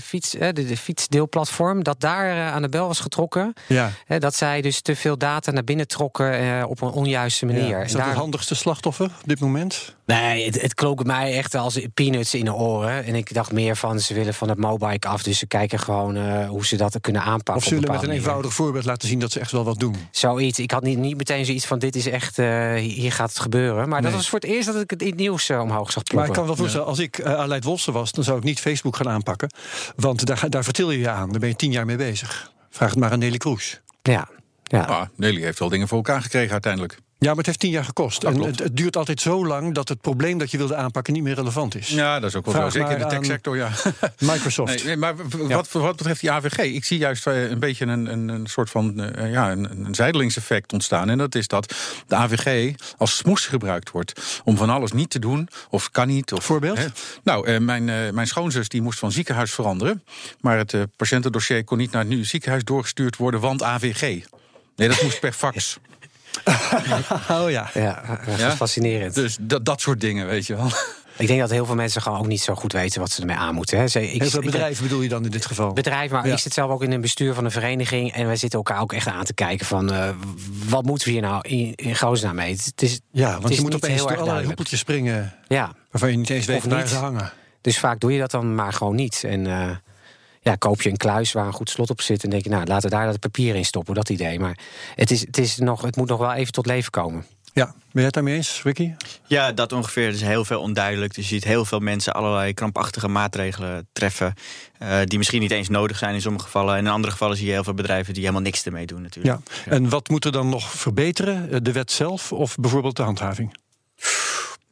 fiets, 0.02 0.30
de, 0.30 0.52
de 0.52 0.76
fietsdeelplatform, 0.76 1.82
dat 1.82 2.00
daar 2.00 2.50
aan 2.52 2.62
de 2.62 2.68
bel 2.68 2.86
was 2.86 3.00
getrokken. 3.00 3.52
Ja. 3.68 3.90
Dat 4.18 4.34
zij 4.34 4.60
dus 4.60 4.80
te 4.80 4.96
veel 4.96 5.18
data 5.18 5.50
naar 5.50 5.64
binnen 5.64 5.86
trokken 5.88 6.68
op 6.68 6.80
een 6.80 6.90
onjuiste 6.90 7.46
manier. 7.46 7.68
Ja, 7.68 7.78
Is 7.82 7.90
dat 7.92 8.00
daar- 8.00 8.10
het 8.10 8.18
handigste 8.18 8.54
slachtoffer 8.54 9.04
op 9.06 9.28
dit 9.28 9.40
moment? 9.40 9.94
Nee, 10.20 10.44
het, 10.46 10.60
het 10.60 10.74
klonk 10.74 11.04
mij 11.04 11.36
echt 11.36 11.54
als 11.54 11.78
peanuts 11.94 12.34
in 12.34 12.44
de 12.44 12.54
oren. 12.54 13.04
En 13.04 13.14
ik 13.14 13.34
dacht 13.34 13.52
meer 13.52 13.76
van, 13.76 14.00
ze 14.00 14.14
willen 14.14 14.34
van 14.34 14.48
het 14.48 14.58
Mobike 14.58 15.08
af. 15.08 15.22
Dus 15.22 15.38
ze 15.38 15.46
kijken 15.46 15.78
gewoon 15.78 16.16
eh, 16.16 16.48
hoe 16.48 16.66
ze 16.66 16.76
dat 16.76 17.00
kunnen 17.00 17.22
aanpakken. 17.22 17.54
Of 17.54 17.64
zullen 17.64 17.90
met 17.92 18.02
een 18.02 18.10
eenvoudig 18.10 18.52
voorbeeld 18.54 18.84
laten 18.84 19.08
zien 19.08 19.18
dat 19.18 19.32
ze 19.32 19.40
echt 19.40 19.50
wel 19.52 19.64
wat 19.64 19.78
doen? 19.78 19.96
Zoiets. 20.10 20.58
Ik 20.58 20.70
had 20.70 20.82
niet, 20.82 20.98
niet 20.98 21.16
meteen 21.16 21.44
zoiets 21.44 21.66
van, 21.66 21.78
dit 21.78 21.96
is 21.96 22.06
echt, 22.06 22.38
eh, 22.38 22.74
hier 22.74 23.12
gaat 23.12 23.28
het 23.28 23.38
gebeuren. 23.38 23.88
Maar 23.88 24.02
dat 24.02 24.12
was 24.12 24.28
voor 24.28 24.38
het 24.38 24.48
eerst 24.48 24.66
dat 24.72 24.80
ik 24.82 24.90
het 24.90 25.02
in 25.02 25.08
het 25.08 25.16
nieuws 25.18 25.48
eh, 25.48 25.60
omhoog 25.60 25.92
zag 25.92 25.94
Maar 25.94 26.04
ploppen. 26.04 26.28
ik 26.28 26.32
kan 26.34 26.46
wel 26.46 26.56
voorstellen, 26.56 26.86
als 26.86 26.98
ik 26.98 27.18
uh, 27.18 27.34
Aleid 27.34 27.64
Wolster 27.64 27.92
was... 27.92 28.12
dan 28.12 28.24
zou 28.24 28.38
ik 28.38 28.44
niet 28.44 28.60
Facebook 28.60 28.96
gaan 28.96 29.08
aanpakken. 29.08 29.52
Want 29.96 30.26
daar, 30.26 30.36
ga- 30.36 30.48
daar 30.48 30.64
vertil 30.64 30.90
je 30.90 30.98
je 30.98 31.08
aan. 31.08 31.30
Daar 31.30 31.40
ben 31.40 31.48
je 31.48 31.56
tien 31.56 31.72
jaar 31.72 31.86
mee 31.86 31.96
bezig. 31.96 32.52
Vraag 32.70 32.90
het 32.90 32.98
maar 32.98 33.10
aan 33.10 33.18
Nelly 33.18 33.36
Kroes. 33.36 33.80
Ja, 34.02 34.28
ja. 34.62 34.82
Ah, 34.84 35.02
Nelly 35.16 35.40
heeft 35.42 35.58
wel 35.58 35.68
dingen 35.68 35.88
voor 35.88 35.96
elkaar 35.96 36.22
gekregen 36.22 36.52
uiteindelijk. 36.52 36.98
Ja, 37.22 37.28
maar 37.28 37.36
het 37.36 37.46
heeft 37.46 37.58
tien 37.58 37.70
jaar 37.70 37.84
gekost. 37.84 38.24
En 38.24 38.40
het, 38.40 38.58
het 38.58 38.76
duurt 38.76 38.96
altijd 38.96 39.20
zo 39.20 39.46
lang 39.46 39.74
dat 39.74 39.88
het 39.88 40.00
probleem 40.00 40.38
dat 40.38 40.50
je 40.50 40.58
wilde 40.58 40.74
aanpakken 40.74 41.12
niet 41.12 41.22
meer 41.22 41.34
relevant 41.34 41.74
is. 41.74 41.88
Ja, 41.88 42.20
dat 42.20 42.30
is 42.30 42.36
ook 42.36 42.44
wel 42.44 42.54
Vraag 42.54 42.72
zo. 42.72 42.78
Zeker 42.78 42.92
in 42.92 42.98
de 42.98 43.04
aan 43.04 43.10
techsector, 43.10 43.56
ja. 43.56 43.70
Microsoft. 44.32 44.84
Nee, 44.84 44.96
maar 44.96 45.14
wat, 45.48 45.70
wat 45.70 45.96
betreft 45.96 46.20
die 46.20 46.30
AVG, 46.30 46.58
ik 46.58 46.84
zie 46.84 46.98
juist 46.98 47.26
eh, 47.26 47.50
een 47.50 47.58
beetje 47.58 47.86
een, 47.86 48.12
een, 48.12 48.28
een 48.28 48.46
soort 48.46 48.70
van 48.70 49.00
eh, 49.00 49.32
ja, 49.32 49.50
een, 49.52 49.84
een 49.84 49.94
zijdelingseffect 49.94 50.72
ontstaan. 50.72 51.10
En 51.10 51.18
dat 51.18 51.34
is 51.34 51.48
dat 51.48 51.74
de 52.06 52.14
AVG 52.14 52.74
als 52.96 53.16
smoes 53.16 53.46
gebruikt 53.46 53.90
wordt 53.90 54.40
om 54.44 54.56
van 54.56 54.70
alles 54.70 54.92
niet 54.92 55.10
te 55.10 55.18
doen 55.18 55.48
of 55.70 55.90
kan 55.90 56.06
niet. 56.06 56.32
Of, 56.32 56.44
Voorbeeld? 56.44 56.78
Hè. 56.78 56.86
Nou, 57.24 57.46
eh, 57.46 57.58
mijn, 57.58 57.84
mijn 58.14 58.26
schoonzus 58.26 58.68
die 58.68 58.82
moest 58.82 58.98
van 58.98 59.12
ziekenhuis 59.12 59.52
veranderen, 59.52 60.04
maar 60.40 60.58
het 60.58 60.74
patiëntendossier 60.96 61.64
kon 61.64 61.78
niet 61.78 61.90
naar 61.90 62.00
het 62.00 62.10
nieuwe 62.10 62.24
ziekenhuis 62.24 62.64
doorgestuurd 62.64 63.16
worden, 63.16 63.40
want 63.40 63.62
AVG. 63.62 64.00
Nee, 64.76 64.88
dat 64.88 65.02
moest 65.02 65.20
per 65.20 65.32
fax. 65.32 65.78
oh 67.30 67.50
ja. 67.50 67.70
Ja, 67.74 68.02
dat 68.26 68.34
is 68.34 68.40
Ja? 68.40 68.56
fascinerend. 68.56 69.14
Dus 69.14 69.36
dat, 69.40 69.64
dat 69.64 69.80
soort 69.80 70.00
dingen, 70.00 70.26
weet 70.26 70.46
je 70.46 70.56
wel. 70.56 70.66
Ik 71.18 71.26
denk 71.26 71.40
dat 71.40 71.50
heel 71.50 71.66
veel 71.66 71.74
mensen 71.74 72.02
gewoon 72.02 72.18
ook 72.18 72.26
niet 72.26 72.40
zo 72.40 72.54
goed 72.54 72.72
weten 72.72 73.00
wat 73.00 73.10
ze 73.10 73.20
ermee 73.20 73.36
aan 73.36 73.54
moeten. 73.54 73.78
Hè. 73.78 73.88
Ze, 73.88 74.12
ik, 74.12 74.20
Heel 74.20 74.30
veel 74.30 74.40
bedrijven 74.42 74.82
bedoel 74.82 75.00
je 75.02 75.08
dan 75.08 75.24
in 75.24 75.30
dit 75.30 75.46
geval? 75.46 75.72
bedrijf, 75.72 76.10
maar 76.10 76.26
Ja. 76.26 76.32
ik 76.32 76.38
zit 76.38 76.52
zelf 76.52 76.70
ook 76.70 76.82
in 76.82 76.92
een 76.92 77.00
bestuur 77.00 77.34
van 77.34 77.44
een 77.44 77.50
vereniging. 77.50 78.12
En 78.12 78.26
wij 78.26 78.36
zitten 78.36 78.58
elkaar 78.58 78.80
ook 78.80 78.92
echt 78.92 79.06
aan 79.06 79.24
te 79.24 79.34
kijken 79.34 79.66
van 79.66 79.92
eh, 79.92 80.08
wat 80.68 80.84
moeten 80.84 81.06
we 81.06 81.12
hier 81.12 81.22
nou 81.22 81.48
in, 81.48 81.74
in 81.74 81.96
godsnaam 81.96 82.34
mee? 82.34 82.50
Het 82.64 82.82
is, 82.82 83.00
Ja, 83.10 83.30
het 83.32 83.38
want 83.40 83.50
is 83.50 83.56
je 83.56 83.62
moet 83.62 83.74
opeens 83.74 83.94
heel 83.94 84.06
door 84.08 84.16
allerlei 84.18 84.46
hoepeltjes 84.46 84.78
springen 84.78 85.34
Ja, 85.48 85.72
waarvan 85.90 86.10
je 86.10 86.16
niet 86.16 86.30
eens 86.30 86.46
weet 86.46 86.64
waar 86.64 86.88
ze 86.88 86.94
hangen. 86.96 87.32
dus 87.60 87.78
vaak 87.78 88.00
doe 88.00 88.12
je 88.12 88.18
dat 88.18 88.30
dan 88.30 88.54
maar 88.54 88.72
gewoon 88.72 88.94
niet. 88.94 89.24
En 89.24 89.46
eh, 89.46 89.70
ja, 90.42 90.54
koop 90.54 90.82
je 90.82 90.90
een 90.90 90.96
kluis 90.96 91.32
waar 91.32 91.46
een 91.46 91.52
goed 91.52 91.70
slot 91.70 91.90
op 91.90 92.00
zit. 92.00 92.24
En 92.24 92.30
denk 92.30 92.44
je, 92.44 92.50
nou, 92.50 92.64
laten 92.66 92.90
we 92.90 92.96
daar 92.96 93.06
dat 93.06 93.18
papier 93.20 93.54
in 93.54 93.64
stoppen, 93.64 93.94
dat 93.94 94.08
idee. 94.08 94.38
Maar 94.38 94.58
het, 94.94 95.10
is, 95.10 95.20
het, 95.20 95.38
is 95.38 95.56
nog, 95.56 95.82
het 95.82 95.96
moet 95.96 96.08
nog 96.08 96.18
wel 96.18 96.32
even 96.32 96.52
tot 96.52 96.66
leven 96.66 96.90
komen. 96.90 97.24
Ja, 97.54 97.64
ben 97.66 97.74
jij 97.92 98.04
het 98.04 98.14
daarmee 98.14 98.34
eens, 98.34 98.60
Ricky? 98.62 98.92
Ja, 99.26 99.52
dat 99.52 99.72
ongeveer. 99.72 100.06
Er 100.06 100.12
is 100.12 100.20
heel 100.20 100.44
veel 100.44 100.60
onduidelijk. 100.60 101.14
Dus 101.14 101.28
je 101.28 101.34
ziet 101.34 101.44
heel 101.44 101.64
veel 101.64 101.78
mensen 101.78 102.12
allerlei 102.14 102.54
krampachtige 102.54 103.08
maatregelen 103.08 103.88
treffen. 103.92 104.34
eh, 104.78 104.98
die 105.04 105.18
misschien 105.18 105.40
niet 105.40 105.50
eens 105.50 105.68
nodig 105.68 105.98
zijn 105.98 106.14
in 106.14 106.20
sommige 106.20 106.44
gevallen. 106.44 106.76
En 106.76 106.84
in 106.86 106.90
andere 106.92 107.12
gevallen 107.12 107.36
zie 107.36 107.46
je 107.46 107.52
heel 107.52 107.64
veel 107.64 107.74
bedrijven 107.74 108.12
die 108.12 108.22
helemaal 108.22 108.42
niks 108.44 108.64
ermee 108.64 108.86
doen, 108.86 109.02
natuurlijk. 109.02 109.38
Ja. 109.64 109.70
En 109.72 109.88
wat 109.88 110.08
moet 110.08 110.24
er 110.24 110.32
dan 110.32 110.48
nog 110.48 110.70
verbeteren? 110.70 111.50
Eh, 111.50 111.58
De 111.62 111.72
wet 111.72 111.92
zelf 111.92 112.32
of 112.32 112.56
bijvoorbeeld 112.56 112.96
de 112.96 113.02
handhaving? 113.02 113.56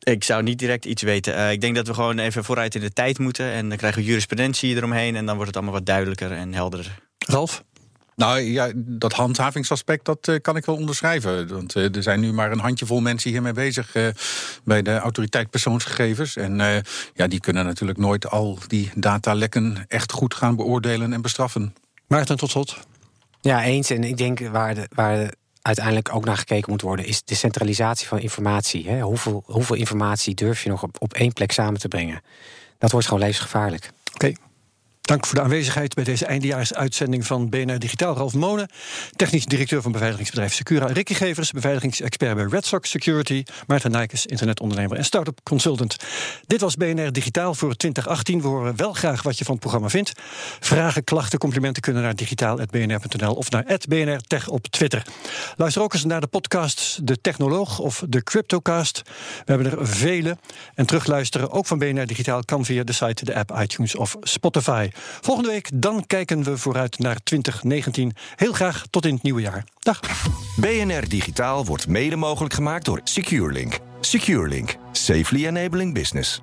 Ik 0.00 0.24
zou 0.24 0.42
niet 0.42 0.58
direct 0.58 0.84
iets 0.84 1.02
weten. 1.02 1.34
Eh, 1.34 1.52
ik 1.52 1.60
denk 1.60 1.74
dat 1.74 1.86
we 1.86 1.94
gewoon 1.94 2.18
even 2.18 2.44
vooruit 2.44 2.74
in 2.74 2.80
de 2.80 2.92
tijd 2.92 3.18
moeten. 3.18 3.52
En 3.52 3.68
dan 3.68 3.78
krijgen 3.78 4.00
we 4.00 4.06
jurisprudentie 4.06 4.76
eromheen. 4.76 5.16
En 5.16 5.26
dan 5.26 5.34
wordt 5.34 5.46
het 5.46 5.56
allemaal 5.56 5.74
wat 5.74 5.86
duidelijker 5.86 6.32
en 6.32 6.54
helderder. 6.54 6.98
Ralf? 7.18 7.64
Nou 8.20 8.40
ja, 8.40 8.70
dat 8.74 9.12
handhavingsaspect, 9.12 10.04
dat 10.04 10.28
eh, 10.28 10.34
kan 10.40 10.56
ik 10.56 10.64
wel 10.64 10.76
onderschrijven. 10.76 11.48
Want 11.48 11.76
eh, 11.76 11.96
er 11.96 12.02
zijn 12.02 12.20
nu 12.20 12.32
maar 12.32 12.52
een 12.52 12.58
handjevol 12.58 13.00
mensen 13.00 13.30
hiermee 13.30 13.52
bezig 13.52 13.94
eh, 13.94 14.06
bij 14.64 14.82
de 14.82 14.96
autoriteit 14.96 15.50
persoonsgegevens. 15.50 16.36
En 16.36 16.60
eh, 16.60 16.76
ja, 17.14 17.26
die 17.26 17.40
kunnen 17.40 17.64
natuurlijk 17.64 17.98
nooit 17.98 18.30
al 18.30 18.58
die 18.66 18.90
datalekken 18.94 19.84
echt 19.88 20.12
goed 20.12 20.34
gaan 20.34 20.56
beoordelen 20.56 21.12
en 21.12 21.22
bestraffen. 21.22 21.74
Maarten, 22.06 22.36
tot 22.36 22.50
slot. 22.50 22.78
Ja, 23.40 23.64
eens. 23.64 23.90
En 23.90 24.04
ik 24.04 24.16
denk 24.16 24.48
waar, 24.48 24.74
de, 24.74 24.88
waar 24.94 25.16
de 25.16 25.36
uiteindelijk 25.62 26.14
ook 26.14 26.24
naar 26.24 26.36
gekeken 26.36 26.70
moet 26.70 26.82
worden, 26.82 27.06
is 27.06 27.22
de 27.24 27.34
centralisatie 27.34 28.06
van 28.06 28.18
informatie. 28.18 28.88
Hè? 28.88 29.00
Hoeveel, 29.00 29.42
hoeveel 29.46 29.76
informatie 29.76 30.34
durf 30.34 30.62
je 30.62 30.68
nog 30.68 30.82
op, 30.82 30.96
op 30.98 31.12
één 31.12 31.32
plek 31.32 31.52
samen 31.52 31.80
te 31.80 31.88
brengen? 31.88 32.22
Dat 32.78 32.90
wordt 32.90 33.06
gewoon 33.06 33.22
levensgevaarlijk. 33.22 33.90
Oké, 34.14 34.32
Dank 35.00 35.26
voor 35.26 35.34
de 35.34 35.42
aanwezigheid 35.42 35.94
bij 35.94 36.04
deze 36.04 36.26
eindejaarsuitzending 36.26 37.26
van 37.26 37.48
BNR 37.48 37.78
Digitaal. 37.78 38.16
Ralf 38.16 38.34
Monen, 38.34 38.68
technisch 39.16 39.44
directeur 39.44 39.82
van 39.82 39.92
beveiligingsbedrijf 39.92 40.54
Secura. 40.54 40.86
Ricky 40.86 41.14
Gevers, 41.14 41.50
beveiligingsexpert 41.50 42.34
bij 42.34 42.44
Red 42.44 42.66
Sox 42.66 42.90
Security. 42.90 43.42
Maarten 43.66 43.90
Nijkes, 43.90 44.26
internetondernemer 44.26 44.96
en 44.96 45.04
start-up 45.04 45.40
consultant. 45.42 45.96
Dit 46.46 46.60
was 46.60 46.76
BNR 46.76 47.12
Digitaal 47.12 47.54
voor 47.54 47.74
2018. 47.74 48.40
We 48.40 48.48
horen 48.48 48.76
wel 48.76 48.92
graag 48.92 49.22
wat 49.22 49.38
je 49.38 49.44
van 49.44 49.52
het 49.52 49.62
programma 49.62 49.88
vindt. 49.88 50.12
Vragen, 50.60 51.04
klachten, 51.04 51.38
complimenten 51.38 51.82
kunnen 51.82 52.02
naar 52.02 52.16
digitaal.bnr.nl 52.16 53.34
of 53.34 53.50
naar 53.50 53.78
BNR 53.88 54.20
Tech 54.26 54.48
op 54.48 54.66
Twitter. 54.66 55.02
Luister 55.56 55.82
ook 55.82 55.94
eens 55.94 56.04
naar 56.04 56.20
de 56.20 56.26
podcasts 56.26 57.00
De 57.02 57.20
Technoloog 57.20 57.78
of 57.78 58.04
De 58.08 58.22
Cryptocast. 58.22 59.02
We 59.44 59.52
hebben 59.52 59.78
er 59.78 59.86
vele. 59.86 60.36
En 60.74 60.86
terugluisteren, 60.86 61.50
ook 61.50 61.66
van 61.66 61.78
BNR 61.78 62.06
Digitaal, 62.06 62.44
kan 62.44 62.64
via 62.64 62.84
de 62.84 62.92
site, 62.92 63.24
de 63.24 63.34
app, 63.34 63.60
iTunes 63.60 63.96
of 63.96 64.16
Spotify. 64.20 64.89
Volgende 65.20 65.48
week 65.50 65.70
dan 65.74 66.06
kijken 66.06 66.42
we 66.42 66.56
vooruit 66.56 66.98
naar 66.98 67.22
2019. 67.22 68.12
Heel 68.36 68.52
graag 68.52 68.84
tot 68.90 69.06
in 69.06 69.14
het 69.14 69.22
nieuwe 69.22 69.40
jaar. 69.40 69.64
Dag. 69.78 70.00
BNR 70.56 71.08
Digitaal 71.08 71.64
wordt 71.64 71.88
mede 71.88 72.16
mogelijk 72.16 72.54
gemaakt 72.54 72.84
door 72.84 73.00
SecureLink. 73.04 73.78
SecureLink. 74.00 74.76
Safely 74.92 75.46
enabling 75.46 75.94
business. 75.94 76.42